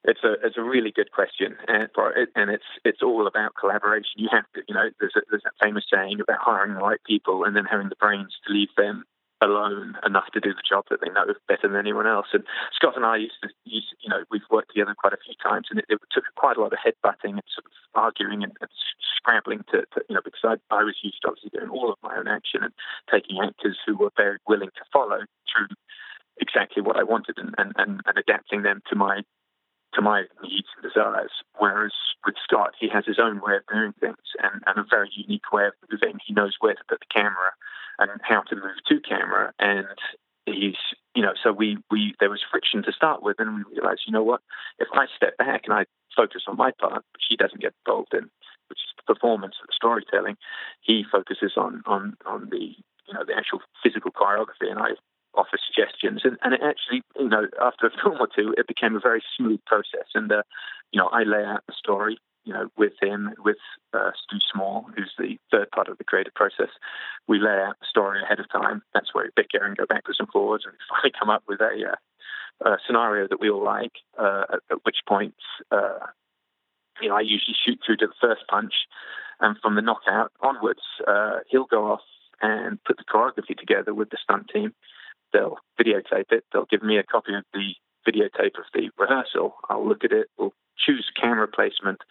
It's 0.04 0.24
a 0.24 0.34
it's 0.44 0.58
a 0.58 0.62
really 0.62 0.92
good 0.92 1.12
question, 1.12 1.56
and 1.68 1.82
it, 1.82 2.30
and 2.36 2.52
it's 2.52 2.64
it's 2.84 3.02
all 3.02 3.26
about 3.26 3.56
collaboration. 3.60 4.12
You 4.18 4.30
have 4.32 4.46
to, 4.54 4.62
you 4.68 4.76
know, 4.76 4.92
there's 5.00 5.16
a, 5.16 5.22
there's 5.32 5.42
that 5.46 5.54
famous 5.60 5.86
saying 5.92 6.22
about 6.22 6.38
hiring 6.40 6.76
the 6.76 6.80
right 6.80 7.04
people 7.08 7.44
and 7.44 7.56
then 7.56 7.66
having 7.66 7.90
the 7.90 7.96
brains 7.96 8.36
to 8.46 8.54
leave 8.54 8.70
them 8.78 9.04
alone 9.42 9.96
enough 10.06 10.32
to 10.34 10.40
do 10.40 10.54
the 10.54 10.64
job 10.68 10.86
that 10.90 11.00
they 11.02 11.12
know 11.12 11.26
better 11.48 11.68
than 11.68 11.76
anyone 11.76 12.08
else. 12.08 12.28
And 12.34 12.44
Scott 12.74 12.96
and 12.96 13.06
I 13.06 13.18
used 13.18 13.36
to, 13.44 13.50
used, 13.66 13.94
you 14.00 14.10
know, 14.10 14.24
we've 14.32 14.48
worked 14.50 14.70
together 14.70 14.96
quite 14.98 15.14
a 15.14 15.24
few 15.24 15.36
times, 15.44 15.68
and 15.70 15.80
it, 15.80 15.86
it 15.90 16.00
took 16.12 16.24
quite 16.36 16.58
a 16.58 16.62
lot 16.62 16.74
of 16.74 16.80
headbutting 16.80 17.36
and 17.36 17.44
sort 17.52 17.66
of 17.66 17.72
arguing 17.94 18.44
and, 18.44 18.54
and 18.62 18.70
scrambling 19.18 19.64
to, 19.72 19.84
to, 19.94 20.02
you 20.08 20.16
know, 20.16 20.22
because 20.24 20.44
I, 20.44 20.56
I 20.74 20.84
was 20.84 20.96
used 21.04 21.22
to 21.24 21.30
obviously 21.30 21.52
doing 21.52 21.70
all 21.70 21.92
of 21.92 22.00
my 22.02 22.16
own 22.18 22.28
action 22.28 22.64
and 22.64 22.74
taking 23.12 23.40
actors 23.44 23.78
who 23.86 23.98
were 23.98 24.12
very 24.16 24.38
willing 24.48 24.70
to 24.76 24.86
follow 24.92 25.20
through 25.52 25.76
exactly 26.40 26.82
what 26.82 26.98
I 26.98 27.04
wanted 27.04 27.38
and, 27.38 27.56
and, 27.58 27.74
and, 27.78 28.02
and 28.06 28.18
adapting 28.18 28.64
them 28.64 28.82
to 28.90 28.96
my 28.96 29.22
to 29.96 30.02
my 30.02 30.24
needs 30.44 30.68
and 30.76 30.84
desires. 30.84 31.32
Whereas 31.58 31.94
with 32.26 32.36
Scott, 32.44 32.74
he 32.80 32.90
has 32.90 33.06
his 33.06 33.20
own 33.20 33.42
way 33.42 33.56
of 33.56 33.64
doing 33.72 33.94
things 34.00 34.36
and, 34.42 34.62
and 34.66 34.78
a 34.78 34.86
very 34.90 35.10
unique 35.16 35.52
way 35.52 35.68
of 35.68 35.74
moving. 35.90 36.20
He 36.26 36.34
knows 36.34 36.56
where 36.60 36.74
to 36.74 36.84
put 36.88 37.00
the 37.00 37.14
camera 37.14 37.52
and 38.00 38.10
how 38.24 38.42
to 38.42 38.56
move 38.56 38.78
to 38.88 39.00
camera. 39.00 39.54
And 39.60 39.88
he's, 40.46 40.78
you 41.16 41.22
know, 41.22 41.34
so 41.42 41.52
we, 41.52 41.78
we 41.90 42.14
there 42.20 42.30
was 42.30 42.44
friction 42.50 42.84
to 42.84 42.92
start 42.92 43.24
with, 43.24 43.40
and 43.40 43.56
we 43.56 43.64
realized, 43.74 44.02
you 44.06 44.14
know 44.14 44.24
what, 44.24 44.42
if 44.80 44.88
I 44.94 45.06
step 45.16 45.38
back 45.38 45.64
and 45.66 45.74
I 45.74 45.86
focus 46.16 46.44
on 46.48 46.58
my 46.58 46.72
part, 46.80 47.04
which 47.14 47.24
he 47.30 47.36
doesn't 47.36 47.62
get 47.62 47.74
involved 47.86 48.14
in, 48.14 48.30
which 48.70 48.80
is 48.80 48.94
the 48.98 49.14
performance, 49.14 49.56
the 49.62 49.74
storytelling, 49.74 50.38
he 50.82 51.04
focuses 51.10 51.54
on 51.58 51.82
on 51.86 52.16
on 52.26 52.50
the 52.50 52.76
you 53.08 53.14
know 53.14 53.24
the 53.26 53.36
actual 53.36 53.60
physical 53.84 54.12
choreography, 54.12 54.70
and 54.70 54.80
I 54.80 54.92
offer 55.38 55.58
suggestions. 55.58 56.22
And, 56.24 56.38
and 56.42 56.54
it 56.54 56.62
actually, 56.64 57.02
you 57.18 57.30
know, 57.30 57.48
after 57.62 57.88
a 57.88 57.92
film 58.04 58.18
or 58.20 58.28
two, 58.28 58.54
it 58.58 58.68
became 58.68 58.96
a 58.96 59.00
very 59.00 59.24
smooth 59.38 59.60
process. 59.66 60.08
And, 60.14 60.32
uh, 60.32 60.44
you 60.92 61.00
know, 61.00 61.10
I 61.12 61.24
lay 61.24 61.44
out 61.44 61.64
the 61.68 61.74
story, 61.78 62.18
you 62.44 62.54
know, 62.54 62.70
with 62.78 62.94
him, 63.02 63.32
with 63.44 63.58
uh, 63.94 64.12
Stu 64.24 64.38
Small, 64.52 64.86
who's 64.96 65.14
the 65.18 65.38
third 65.52 65.70
part 65.72 65.88
of 65.88 65.98
the 65.98 66.04
creative 66.04 66.34
process. 66.34 66.70
We 67.28 67.40
lay 67.40 67.62
out 67.68 67.80
the 67.80 67.88
story 67.90 68.22
ahead 68.24 68.40
of 68.40 68.50
time. 68.50 68.82
That's 68.94 69.14
where 69.14 69.26
we 69.26 69.32
bicker 69.36 69.64
and 69.66 69.78
go 69.78 69.86
backwards 69.88 70.20
and 70.20 70.30
forwards 70.30 70.66
and 70.66 70.74
finally 70.90 71.14
come 71.18 71.30
up 71.30 71.44
with 71.48 71.62
a, 71.62 71.94
uh, 71.94 72.70
a 72.70 72.78
scenario 72.86 73.28
that 73.28 73.40
we 73.40 73.50
all 73.50 73.64
like, 73.64 73.94
uh, 74.18 74.44
at, 74.54 74.60
at, 74.72 74.86
which 74.86 74.98
point, 75.08 75.36
uh, 75.72 76.00
you 77.02 77.10
know, 77.10 77.16
I 77.16 77.22
usually 77.22 77.56
shoot 77.66 77.80
through 77.86 77.98
to 77.98 78.08
the 78.08 78.14
first 78.22 78.42
punch. 78.50 78.74
And 79.42 79.58
from 79.62 79.76
the 79.76 79.82
knockout 79.82 80.32
onwards, 80.40 80.80
uh, 81.06 81.40
he'll 81.50 81.66
go 81.66 81.92
off 81.92 82.02
and 82.42 82.82
put 82.84 82.98
the 82.98 83.04
choreography 83.04 83.58
together 83.58 83.94
with 83.94 84.10
the 84.10 84.18
stunt 84.22 84.50
team 84.54 84.74
they'll 85.36 85.58
videotape 85.80 86.32
it. 86.32 86.46
They'll 86.54 86.72
give 86.72 86.84
me 86.84 86.98
a 86.98 87.04
copy 87.04 87.36
of 87.36 87.44
the 87.54 87.76
videotape 88.08 88.58
of 88.58 88.66
the 88.74 88.90
rehearsal. 88.98 89.56
I'll 89.70 89.88
look 89.88 90.06
at 90.06 90.12
it. 90.12 90.28
We'll 90.38 90.54
choose 90.78 91.12
camera 91.20 91.48
placement 91.48 92.02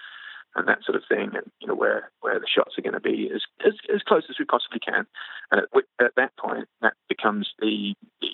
and 0.57 0.69
that 0.69 0.85
sort 0.85 0.97
of 0.97 1.03
thing, 1.09 1.31
and 1.35 1.51
you 1.61 1.67
know 1.67 1.75
where 1.75 2.11
where 2.21 2.39
the 2.39 2.47
shots 2.47 2.79
are 2.79 2.83
going 2.83 2.95
to 2.95 3.01
be 3.01 3.31
as, 3.35 3.43
as 3.67 3.75
as 3.93 4.03
close 4.03 4.25
as 4.31 4.37
we 4.39 4.45
possibly 4.45 4.79
can. 4.79 5.07
And 5.51 5.63
at, 5.63 5.69
at 5.99 6.15
that 6.17 6.37
point, 6.37 6.69
that 6.81 6.95
becomes 7.09 7.51
the 7.59 7.95
the 8.21 8.31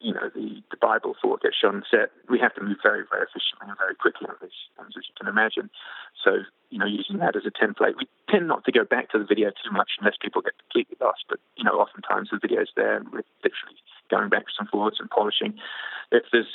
you 0.00 0.14
know 0.14 0.30
the, 0.34 0.62
the 0.70 0.80
Bible 0.80 1.14
for 1.20 1.28
what 1.28 1.42
gets 1.42 1.56
shot 1.60 1.74
on 1.74 1.84
set. 1.90 2.08
We 2.30 2.38
have 2.38 2.54
to 2.54 2.62
move 2.62 2.78
very 2.82 3.04
very 3.10 3.28
efficiently 3.28 3.68
and 3.68 3.76
very 3.76 3.94
quickly 3.94 4.28
on 4.28 4.36
these 4.40 4.56
things, 4.76 4.94
as 4.96 5.04
you 5.04 5.14
can 5.18 5.28
imagine. 5.28 5.68
So 6.24 6.48
you 6.70 6.78
know, 6.78 6.86
using 6.88 7.18
that 7.18 7.36
as 7.36 7.44
a 7.44 7.52
template, 7.52 8.00
we 8.00 8.08
tend 8.30 8.48
not 8.48 8.64
to 8.64 8.72
go 8.72 8.84
back 8.84 9.10
to 9.12 9.18
the 9.18 9.28
video 9.28 9.50
too 9.50 9.72
much 9.72 10.00
unless 10.00 10.16
people 10.20 10.40
get 10.40 10.56
completely 10.56 10.96
lost. 11.00 11.24
But 11.28 11.40
you 11.56 11.64
know, 11.64 11.76
oftentimes 11.76 12.30
the 12.32 12.40
video's 12.40 12.72
there, 12.76 12.96
and 12.96 13.12
we're 13.12 13.28
literally 13.44 13.76
going 14.10 14.28
backwards 14.28 14.56
and 14.58 14.68
forwards 14.68 14.98
and 15.00 15.10
polishing. 15.10 15.54
If 16.10 16.24
there's 16.32 16.46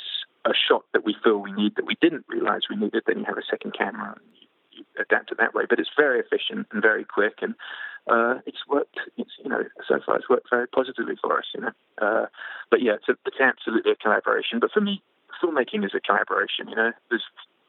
a 0.44 0.52
shot 0.52 0.84
that 0.92 1.04
we 1.04 1.16
feel 1.22 1.38
we 1.38 1.52
need 1.52 1.76
that 1.76 1.86
we 1.86 1.96
didn't 2.00 2.24
realize 2.28 2.62
we 2.68 2.76
needed, 2.76 3.02
then 3.06 3.18
you 3.18 3.24
have 3.24 3.38
a 3.38 3.48
second 3.48 3.74
camera 3.76 4.12
and 4.12 4.20
you, 4.40 4.48
you 4.72 4.84
adapt 5.00 5.32
it 5.32 5.38
that 5.38 5.54
way. 5.54 5.64
But 5.68 5.78
it's 5.78 5.90
very 5.96 6.20
efficient 6.20 6.66
and 6.70 6.82
very 6.82 7.04
quick, 7.04 7.38
and 7.40 7.54
uh, 8.06 8.40
it's 8.46 8.66
worked. 8.68 8.98
It's 9.16 9.30
you 9.42 9.48
know 9.48 9.64
so 9.88 10.00
far 10.04 10.16
it's 10.16 10.28
worked 10.28 10.50
very 10.50 10.68
positively 10.68 11.14
for 11.20 11.38
us. 11.38 11.46
You 11.54 11.62
know, 11.62 11.72
uh, 12.00 12.26
but 12.70 12.82
yeah, 12.82 12.94
it's, 12.94 13.08
a, 13.08 13.16
it's 13.26 13.40
absolutely 13.40 13.92
a 13.92 13.96
collaboration. 13.96 14.60
But 14.60 14.72
for 14.72 14.80
me, 14.80 15.02
filmmaking 15.42 15.84
is 15.84 15.92
a 15.94 16.00
collaboration. 16.00 16.68
You 16.68 16.76
know, 16.76 16.92
there's 17.08 17.24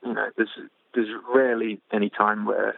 you 0.05 0.13
know 0.13 0.29
there's 0.35 0.51
there's 0.93 1.09
rarely 1.33 1.81
any 1.91 2.09
time 2.09 2.45
where 2.45 2.75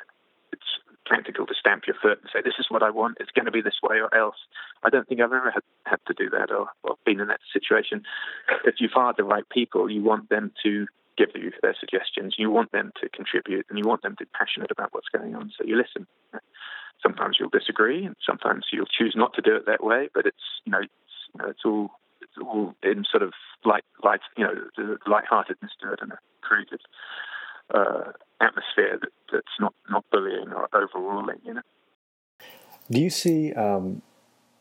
practical 1.07 1.45
to 1.45 1.53
stamp 1.57 1.87
your 1.87 1.95
foot 2.01 2.19
and 2.21 2.29
say, 2.31 2.41
this 2.43 2.59
is 2.59 2.67
what 2.69 2.83
I 2.83 2.89
want, 2.89 3.17
it's 3.19 3.31
going 3.31 3.45
to 3.45 3.51
be 3.51 3.61
this 3.61 3.79
way 3.81 3.97
or 3.97 4.13
else. 4.13 4.35
I 4.83 4.89
don't 4.89 5.07
think 5.07 5.21
I've 5.21 5.31
ever 5.31 5.51
had, 5.51 5.63
had 5.85 5.99
to 6.07 6.13
do 6.13 6.29
that 6.31 6.51
or, 6.51 6.67
or 6.83 6.95
been 7.05 7.19
in 7.19 7.27
that 7.27 7.39
situation. 7.51 8.03
If 8.65 8.75
you've 8.79 8.91
hired 8.93 9.15
the 9.17 9.23
right 9.23 9.47
people, 9.49 9.89
you 9.89 10.03
want 10.03 10.29
them 10.29 10.51
to 10.63 10.87
give 11.17 11.29
you 11.33 11.51
their 11.61 11.75
suggestions, 11.79 12.35
you 12.37 12.51
want 12.51 12.71
them 12.71 12.91
to 13.01 13.09
contribute, 13.09 13.65
and 13.69 13.79
you 13.79 13.85
want 13.85 14.03
them 14.03 14.15
to 14.17 14.25
be 14.25 14.29
passionate 14.37 14.71
about 14.71 14.89
what's 14.91 15.09
going 15.09 15.35
on. 15.35 15.51
So 15.57 15.65
you 15.65 15.75
listen. 15.75 16.05
Sometimes 17.01 17.37
you'll 17.39 17.49
disagree, 17.49 18.05
and 18.05 18.15
sometimes 18.25 18.65
you'll 18.71 18.85
choose 18.85 19.13
not 19.15 19.33
to 19.33 19.41
do 19.41 19.55
it 19.55 19.65
that 19.65 19.83
way. 19.83 20.09
But 20.13 20.25
it's 20.25 20.61
you 20.65 20.71
know 20.71 20.79
it's, 20.79 20.91
you 21.33 21.41
know, 21.41 21.49
it's 21.49 21.65
all 21.65 21.89
it's 22.21 22.37
all 22.41 22.75
in 22.83 23.03
sort 23.09 23.23
of 23.23 23.33
light 23.65 23.83
light 24.03 24.21
you 24.37 24.43
know 24.43 24.53
the 24.77 24.97
lightheartedness 25.07 25.71
to 25.81 25.93
it 25.93 25.99
and 26.01 26.13
creative 26.41 26.79
uh, 27.73 28.11
atmosphere 28.41 28.99
that, 29.01 29.09
that's 29.31 29.45
not, 29.59 29.73
not 29.89 30.05
bullying 30.11 30.51
or 30.53 30.67
overruling, 30.73 31.39
you 31.43 31.53
know. 31.53 31.61
Do 32.89 33.01
you 33.01 33.09
see 33.09 33.53
um, 33.53 34.01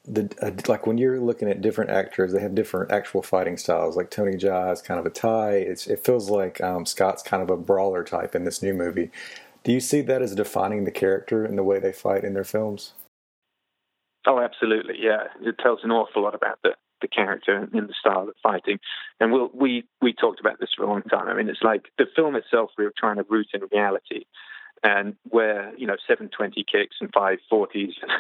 the 0.05 0.29
uh, 0.43 0.51
like 0.69 0.87
when 0.87 0.99
you're 0.99 1.21
looking 1.21 1.49
at 1.49 1.61
different 1.61 1.91
actors, 1.91 2.33
they 2.33 2.41
have 2.41 2.55
different 2.55 2.91
actual 2.91 3.23
fighting 3.23 3.57
styles. 3.57 3.97
Like 3.97 4.11
Tony 4.11 4.37
Jaa 4.37 4.73
is 4.73 4.83
kind 4.83 4.99
of 4.99 5.07
a 5.07 5.11
Thai. 5.11 5.53
It's, 5.53 5.87
it 5.87 6.05
feels 6.05 6.31
like 6.31 6.61
um, 6.61 6.87
Scott's 6.87 7.23
kind 7.23 7.43
of 7.43 7.51
a 7.51 7.57
brawler 7.57 8.05
type 8.05 8.35
in 8.35 8.45
this 8.45 8.63
new 8.63 8.75
movie. 8.75 9.11
Do 9.65 9.73
you 9.73 9.81
see 9.81 10.01
that 10.03 10.23
as 10.23 10.35
defining 10.35 10.85
the 10.85 10.93
character 10.93 11.45
and 11.45 11.59
the 11.59 11.65
way 11.65 11.81
they 11.81 11.93
fight 11.93 12.25
in 12.25 12.35
their 12.35 12.45
films? 12.45 12.93
Oh, 14.27 14.41
absolutely. 14.41 14.95
Yeah, 15.01 15.25
it 15.41 15.57
tells 15.59 15.81
an 15.83 15.91
awful 15.91 16.23
lot 16.23 16.35
about 16.35 16.59
the 16.63 16.71
the 17.01 17.09
character 17.09 17.69
and 17.73 17.89
the 17.89 17.95
style 17.99 18.29
of 18.29 18.35
fighting. 18.43 18.79
And 19.21 19.33
we'll, 19.33 19.51
we 19.55 19.85
we 20.01 20.13
talked 20.13 20.41
about 20.41 20.61
this 20.61 20.71
for 20.77 20.85
a 20.85 20.89
long 20.89 21.03
time. 21.03 21.29
I 21.29 21.35
mean, 21.35 21.49
it's 21.49 21.63
like 21.63 21.87
the 21.99 22.07
film 22.15 22.37
itself 22.37 22.71
we 22.79 22.85
were 22.85 22.95
trying 22.97 23.17
to 23.17 23.27
root 23.29 23.49
in 23.55 23.63
reality, 23.73 24.25
and 24.83 25.17
where 25.29 25.73
you 25.77 25.87
know 25.87 25.97
720 26.07 26.65
kicks 26.71 26.97
and 27.01 27.13
540s 27.13 27.93
and 28.03 28.11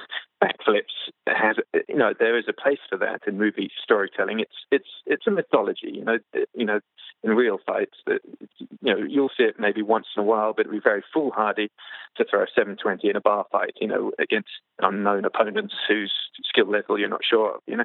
backflips 0.42 1.10
has 1.26 1.56
you 1.88 1.96
know 1.96 2.12
there 2.18 2.38
is 2.38 2.44
a 2.48 2.52
place 2.52 2.78
for 2.88 2.98
that 2.98 3.22
in 3.26 3.38
movie 3.38 3.70
storytelling. 3.82 4.40
It's 4.40 4.54
it's 4.70 4.88
it's 5.06 5.26
a 5.26 5.30
mythology. 5.30 5.90
You 5.92 6.04
know 6.04 6.18
you 6.54 6.64
know 6.64 6.80
in 7.22 7.30
real 7.30 7.58
fights 7.66 7.98
that 8.06 8.20
you 8.58 8.68
know 8.82 8.98
you'll 8.98 9.30
see 9.36 9.44
it 9.44 9.56
maybe 9.58 9.82
once 9.82 10.06
in 10.16 10.22
a 10.22 10.26
while, 10.26 10.52
but 10.52 10.62
it'd 10.62 10.72
be 10.72 10.80
very 10.82 11.02
foolhardy 11.12 11.70
to 12.16 12.24
throw 12.28 12.42
a 12.42 12.46
720 12.54 13.08
in 13.08 13.16
a 13.16 13.20
bar 13.20 13.46
fight. 13.50 13.72
You 13.80 13.88
know 13.88 14.12
against 14.18 14.50
unknown 14.80 15.24
opponents 15.24 15.74
whose 15.88 16.12
skill 16.44 16.70
level 16.70 16.98
you're 16.98 17.08
not 17.08 17.24
sure 17.28 17.56
of. 17.56 17.60
You 17.66 17.78
know 17.78 17.84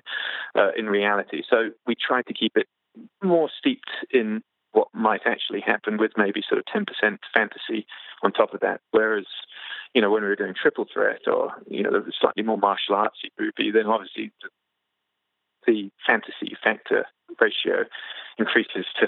uh, 0.56 0.72
in 0.78 0.88
reality, 0.88 1.44
so 1.50 1.70
we 1.86 1.96
tried 1.96 2.28
to 2.28 2.34
keep 2.34 2.54
it 2.56 2.68
more 3.24 3.50
steeped 3.58 3.90
in 4.12 4.44
what 4.74 4.88
might 4.94 5.22
actually 5.26 5.62
happen 5.62 5.98
with 5.98 6.12
maybe 6.18 6.42
sort 6.48 6.60
of 6.60 6.66
10% 6.66 7.18
fantasy 7.34 7.86
on 8.24 8.32
top 8.32 8.54
of 8.54 8.62
that. 8.62 8.82
Whereas, 8.92 9.26
you 9.94 10.02
know, 10.02 10.10
when 10.10 10.24
we 10.24 10.30
were 10.30 10.36
doing 10.36 10.54
Triple 10.60 10.88
Threat 10.92 11.28
or, 11.28 11.52
you 11.68 11.84
know, 11.84 11.92
the 11.92 12.14
slightly 12.20 12.44
more 12.44 12.58
martial 12.58 12.96
artsy 12.96 13.32
movie, 13.40 13.72
then 13.72 13.88
obviously 13.88 14.32
the, 14.42 14.50
the 15.68 15.92
fantasy 16.06 16.56
factor 16.64 17.06
ratio 17.40 17.86
increases 18.38 18.86
to 19.00 19.08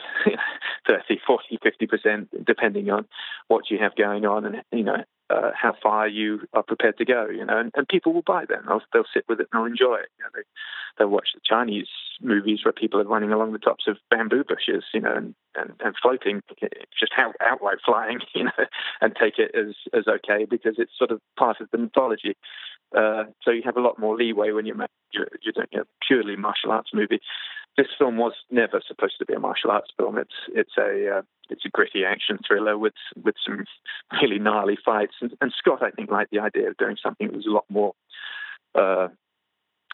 30, 0.88 1.20
40, 1.26 1.60
50%, 1.66 2.28
depending 2.46 2.90
on 2.90 3.06
what 3.48 3.70
you 3.70 3.78
have 3.80 3.96
going 3.96 4.26
on 4.26 4.46
and, 4.46 4.62
you 4.72 4.84
know, 4.84 5.04
uh, 5.30 5.52
how 5.60 5.74
far 5.82 6.08
you 6.08 6.42
are 6.54 6.64
prepared 6.64 6.98
to 6.98 7.06
go, 7.06 7.28
you 7.30 7.46
know, 7.46 7.58
and, 7.58 7.72
and 7.76 7.88
people 7.88 8.14
will 8.14 8.24
buy 8.24 8.46
them. 8.46 8.64
They'll, 8.68 8.82
they'll 8.92 9.04
sit 9.14 9.24
with 9.28 9.40
it 9.40 9.48
and 9.52 9.60
they'll 9.60 9.72
enjoy 9.72 9.96
it. 9.96 10.10
You 10.18 10.26
know, 10.26 10.30
they, 10.36 10.42
they'll 10.98 11.08
watch 11.10 11.30
the 11.34 11.42
Chinese 11.44 11.88
movies 12.22 12.60
where 12.64 12.74
people 12.74 13.00
are 13.00 13.06
running 13.06 13.32
along 13.32 13.54
the 13.54 13.60
tops 13.60 13.86
of 13.88 13.98
bamboo 14.12 14.44
bushes, 14.44 14.84
you 14.94 15.00
know, 15.00 15.14
and, 15.16 15.34
and, 15.56 15.74
and 15.84 15.96
floating, 16.02 16.42
just 17.00 17.14
out, 17.18 17.36
outright 17.42 17.78
flying, 17.86 18.20
you 18.36 18.44
know, 18.44 18.66
and 19.02 19.16
take 19.20 19.40
it 19.40 19.52
as, 19.56 19.76
as 19.94 20.08
okay 20.08 20.46
because 20.46 20.76
it's 20.78 20.92
sort 20.98 21.12
of 21.12 21.20
part 21.38 21.62
of 21.62 21.70
the 21.72 21.78
mythology. 21.78 22.36
Uh, 22.96 23.24
so 23.42 23.50
you 23.50 23.64
have 23.66 23.78
a 23.78 23.82
lot 23.82 23.98
more 23.98 24.16
leeway 24.16 24.52
when 24.52 24.66
you're, 24.66 24.78
you're, 25.14 25.28
you're 25.42 25.54
doing 25.54 25.68
a 25.76 25.86
purely 26.06 26.36
martial 26.36 26.72
arts 26.72 26.92
movie 26.94 27.20
this 27.78 27.88
film 27.98 28.18
was 28.18 28.34
never 28.52 28.82
supposed 28.88 29.16
to 29.20 29.26
be 29.26 29.34
a 29.34 29.40
martial 29.40 29.72
arts 29.72 29.92
film. 29.98 30.18
It's 30.18 30.36
it's 30.50 30.78
a 30.78 31.18
uh, 31.18 31.22
it's 31.50 31.66
a 31.66 31.70
gritty 31.70 32.06
action 32.06 32.40
thriller 32.46 32.78
with 32.78 32.94
with 33.24 33.36
some 33.46 33.66
really 34.22 34.40
gnarly 34.40 34.78
fights. 34.84 35.16
And, 35.22 35.32
and, 35.42 35.54
Scott, 35.58 35.82
I 35.82 35.92
think, 35.92 36.12
liked 36.12 36.32
the 36.32 36.40
idea 36.40 36.70
of 36.70 36.78
doing 36.78 36.98
something 37.02 37.28
that 37.28 37.36
was 37.36 37.48
a 37.48 37.52
lot 37.52 37.66
more 37.70 37.94
uh, 38.76 39.08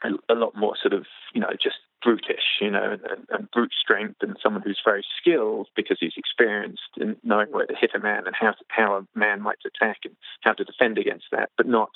a, 0.04 0.10
a, 0.30 0.36
lot 0.36 0.56
more 0.56 0.76
sort 0.82 0.94
of 0.94 1.06
you 1.34 1.42
know 1.42 1.52
just 1.62 1.78
brutish, 2.02 2.60
you 2.62 2.72
know, 2.72 2.94
and, 2.94 3.28
and, 3.30 3.52
brute 3.52 3.74
strength, 3.80 4.16
and 4.22 4.38
someone 4.42 4.62
who's 4.62 4.80
very 4.86 5.04
skilled 5.20 5.68
because 5.76 5.98
he's 6.00 6.14
experienced 6.16 6.90
in 6.98 7.18
knowing 7.24 7.48
where 7.52 7.66
to 7.66 7.76
hit 7.76 7.92
a 7.94 8.00
man 8.00 8.24
and 8.26 8.36
how 8.40 8.52
to, 8.52 8.64
how 8.70 8.96
a 8.96 9.20
man 9.20 9.42
might 9.42 9.58
attack 9.66 9.98
and 10.06 10.16
how 10.42 10.54
to 10.54 10.64
defend 10.64 10.98
against 10.98 11.26
that, 11.32 11.50
but 11.58 11.68
not 11.68 11.90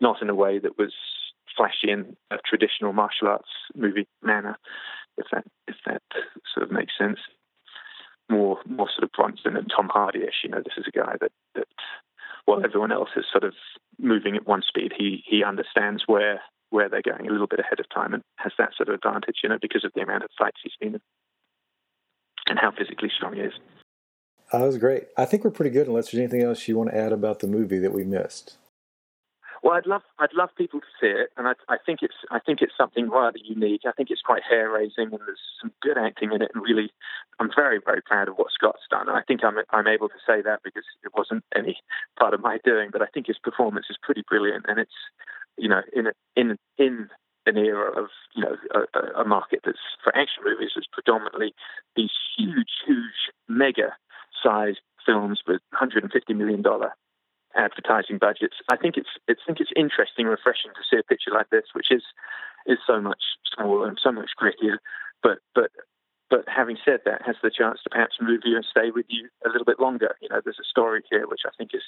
not 0.00 0.20
in 0.22 0.30
a 0.30 0.34
way 0.34 0.58
that 0.58 0.78
was 0.78 0.92
flashy 1.56 1.90
in 1.90 2.16
a 2.30 2.36
traditional 2.44 2.92
martial 2.92 3.28
arts 3.28 3.48
movie 3.74 4.08
manner, 4.22 4.58
if 5.18 5.26
that 5.32 5.44
if 5.68 5.76
that 5.86 6.02
sort 6.52 6.64
of 6.64 6.72
makes 6.72 6.92
sense. 6.98 7.18
More 8.30 8.58
more 8.66 8.88
sort 8.88 9.04
of 9.04 9.12
Bronson 9.12 9.56
and 9.56 9.70
Tom 9.74 9.88
Hardy-ish. 9.92 10.42
You 10.44 10.50
know, 10.50 10.62
this 10.64 10.78
is 10.78 10.86
a 10.86 10.96
guy 10.96 11.16
that 11.20 11.32
that 11.54 11.68
while 12.44 12.64
everyone 12.64 12.92
else 12.92 13.10
is 13.16 13.24
sort 13.30 13.44
of 13.44 13.54
moving 13.98 14.36
at 14.36 14.46
one 14.46 14.62
speed, 14.66 14.92
he 14.96 15.22
he 15.26 15.44
understands 15.44 16.04
where 16.06 16.40
where 16.70 16.88
they're 16.88 17.02
going 17.02 17.28
a 17.28 17.32
little 17.32 17.46
bit 17.46 17.60
ahead 17.60 17.80
of 17.80 17.88
time 17.90 18.14
and 18.14 18.22
has 18.36 18.52
that 18.58 18.70
sort 18.76 18.88
of 18.88 18.94
advantage, 18.94 19.36
you 19.42 19.48
know, 19.48 19.58
because 19.60 19.84
of 19.84 19.92
the 19.94 20.00
amount 20.00 20.24
of 20.24 20.30
fights 20.38 20.56
he's 20.62 20.72
been 20.80 20.94
in 20.94 21.00
and 22.46 22.58
how 22.58 22.70
physically 22.70 23.10
strong 23.14 23.34
he 23.34 23.40
is. 23.40 23.52
Uh, 24.52 24.58
that 24.58 24.66
was 24.66 24.78
great. 24.78 25.04
I 25.16 25.24
think 25.24 25.44
we're 25.44 25.50
pretty 25.50 25.70
good. 25.70 25.86
Unless 25.86 26.10
there's 26.10 26.20
anything 26.20 26.42
else 26.42 26.66
you 26.66 26.76
want 26.76 26.90
to 26.90 26.96
add 26.96 27.12
about 27.12 27.40
the 27.40 27.46
movie 27.46 27.78
that 27.78 27.92
we 27.92 28.04
missed. 28.04 28.56
Well, 29.62 29.74
I'd 29.74 29.86
love 29.86 30.02
I'd 30.18 30.34
love 30.34 30.50
people 30.58 30.80
to 30.80 30.86
see 31.00 31.06
it, 31.06 31.30
and 31.36 31.46
I, 31.46 31.52
I 31.68 31.76
think 31.86 32.00
it's 32.02 32.16
I 32.32 32.40
think 32.40 32.62
it's 32.62 32.72
something 32.76 33.08
rather 33.08 33.38
unique. 33.38 33.82
I 33.86 33.92
think 33.92 34.10
it's 34.10 34.20
quite 34.20 34.42
hair 34.42 34.68
raising, 34.68 35.14
and 35.14 35.20
there's 35.20 35.38
some 35.60 35.70
good 35.80 35.96
acting 35.96 36.32
in 36.32 36.42
it. 36.42 36.50
And 36.52 36.64
really, 36.64 36.90
I'm 37.38 37.48
very 37.54 37.78
very 37.84 38.02
proud 38.02 38.28
of 38.28 38.34
what 38.34 38.50
Scott's 38.50 38.82
done. 38.90 39.08
And 39.08 39.16
I 39.16 39.22
think 39.22 39.44
I'm 39.44 39.58
I'm 39.70 39.86
able 39.86 40.08
to 40.08 40.18
say 40.26 40.42
that 40.42 40.62
because 40.64 40.82
it 41.04 41.12
wasn't 41.16 41.44
any 41.54 41.76
part 42.18 42.34
of 42.34 42.40
my 42.40 42.58
doing, 42.64 42.90
but 42.92 43.02
I 43.02 43.06
think 43.06 43.28
his 43.28 43.38
performance 43.38 43.86
is 43.88 43.96
pretty 44.02 44.24
brilliant, 44.28 44.66
and 44.66 44.80
it's 44.80 44.98
you 45.56 45.68
know 45.68 45.82
in 45.94 46.08
a, 46.08 46.12
in 46.34 46.58
in 46.76 47.08
an 47.46 47.56
era 47.56 47.90
of 47.96 48.08
you 48.34 48.42
know 48.42 48.56
a, 48.74 49.20
a 49.20 49.24
market 49.24 49.60
that's 49.64 49.78
for 50.02 50.16
action 50.16 50.42
movies 50.44 50.72
is 50.76 50.88
predominantly 50.92 51.54
these 51.94 52.10
huge 52.36 52.82
huge 52.84 53.30
mega 53.48 53.94
sized 54.42 54.80
films 55.06 55.40
with 55.46 55.60
150 55.70 56.34
million 56.34 56.62
dollar 56.62 56.94
advertising 57.56 58.18
budgets. 58.18 58.56
I 58.70 58.76
think 58.76 58.96
it's, 58.96 59.10
I 59.28 59.34
think 59.46 59.60
it's 59.60 59.72
interesting, 59.76 60.26
refreshing 60.26 60.72
to 60.74 60.82
see 60.88 60.98
a 60.98 61.02
picture 61.02 61.30
like 61.32 61.50
this, 61.50 61.64
which 61.74 61.90
is 61.90 62.02
is 62.66 62.78
so 62.86 63.00
much 63.00 63.22
smaller 63.54 63.88
and 63.88 63.98
so 64.02 64.12
much 64.12 64.30
grittier. 64.40 64.78
But 65.22 65.38
but 65.54 65.70
but 66.30 66.44
having 66.48 66.78
said 66.82 67.00
that, 67.04 67.20
has 67.26 67.36
the 67.42 67.50
chance 67.50 67.80
to 67.84 67.90
perhaps 67.90 68.16
move 68.20 68.40
you 68.44 68.56
and 68.56 68.64
stay 68.64 68.90
with 68.90 69.04
you 69.08 69.28
a 69.44 69.48
little 69.48 69.66
bit 69.66 69.78
longer. 69.78 70.16
You 70.22 70.28
know, 70.30 70.40
there's 70.42 70.58
a 70.58 70.64
story 70.64 71.02
here 71.10 71.26
which 71.26 71.42
I 71.46 71.50
think 71.58 71.72
is 71.74 71.82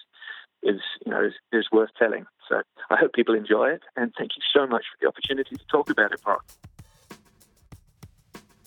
is 0.63 0.81
you 1.05 1.13
know 1.13 1.25
is, 1.25 1.33
is 1.53 1.67
worth 1.73 1.91
telling. 1.99 2.27
So 2.49 2.63
I 2.91 2.97
hope 2.97 3.13
people 3.15 3.35
enjoy 3.35 3.71
it, 3.71 3.83
and 3.97 4.13
thank 4.19 4.33
you 4.37 4.43
so 4.55 4.67
much 4.67 4.85
for 4.91 4.99
the 5.01 5.09
opportunity 5.09 5.57
to 5.57 5.65
talk 5.71 5.91
about 5.91 6.13
it, 6.13 6.21
Mark. 6.27 6.43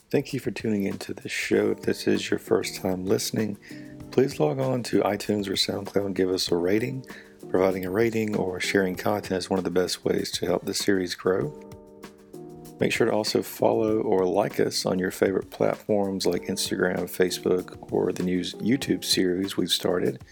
Thank 0.10 0.34
you 0.34 0.40
for 0.40 0.52
tuning 0.52 0.84
into 0.84 1.14
this 1.14 1.34
show. 1.34 1.72
If 1.72 1.82
this 1.82 2.08
is 2.08 2.32
your 2.32 2.40
first 2.40 2.78
time 2.78 3.06
listening, 3.06 3.58
please 4.18 4.40
log 4.40 4.60
on 4.60 4.82
to 4.82 5.02
iTunes 5.02 5.48
or 5.48 5.52
SoundCloud 5.52 6.08
and 6.08 6.16
give 6.16 6.32
us 6.32 6.52
a 6.52 6.56
rating. 6.56 7.06
Providing 7.52 7.86
a 7.86 7.92
rating 7.92 8.36
or 8.36 8.60
sharing 8.60 8.96
content 8.96 9.38
is 9.38 9.48
one 9.48 9.60
of 9.60 9.64
the 9.64 9.70
best 9.70 10.04
ways 10.04 10.32
to 10.32 10.48
help 10.48 10.66
the 10.66 10.74
series 10.74 11.14
grow. 11.14 11.54
Make 12.80 12.92
sure 12.92 13.06
to 13.06 13.14
also 13.14 13.44
follow 13.44 14.00
or 14.00 14.26
like 14.26 14.60
us 14.60 14.88
on 14.88 14.98
your 14.98 15.12
favorite 15.12 15.52
platforms 15.52 16.26
like 16.26 16.48
Instagram, 16.48 17.02
Facebook, 17.02 17.78
or 17.92 18.12
the 18.12 18.24
new 18.24 18.40
YouTube 18.40 19.06
series 19.06 19.56
we've 19.56 19.70
started. 19.70 20.24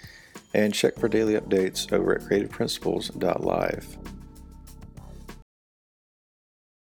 And 0.56 0.74
check 0.74 0.98
for 0.98 1.08
daily 1.08 1.36
updates 1.36 1.94
over 1.94 2.16
at 2.16 2.22
creativeprinciples.live. 2.22 4.15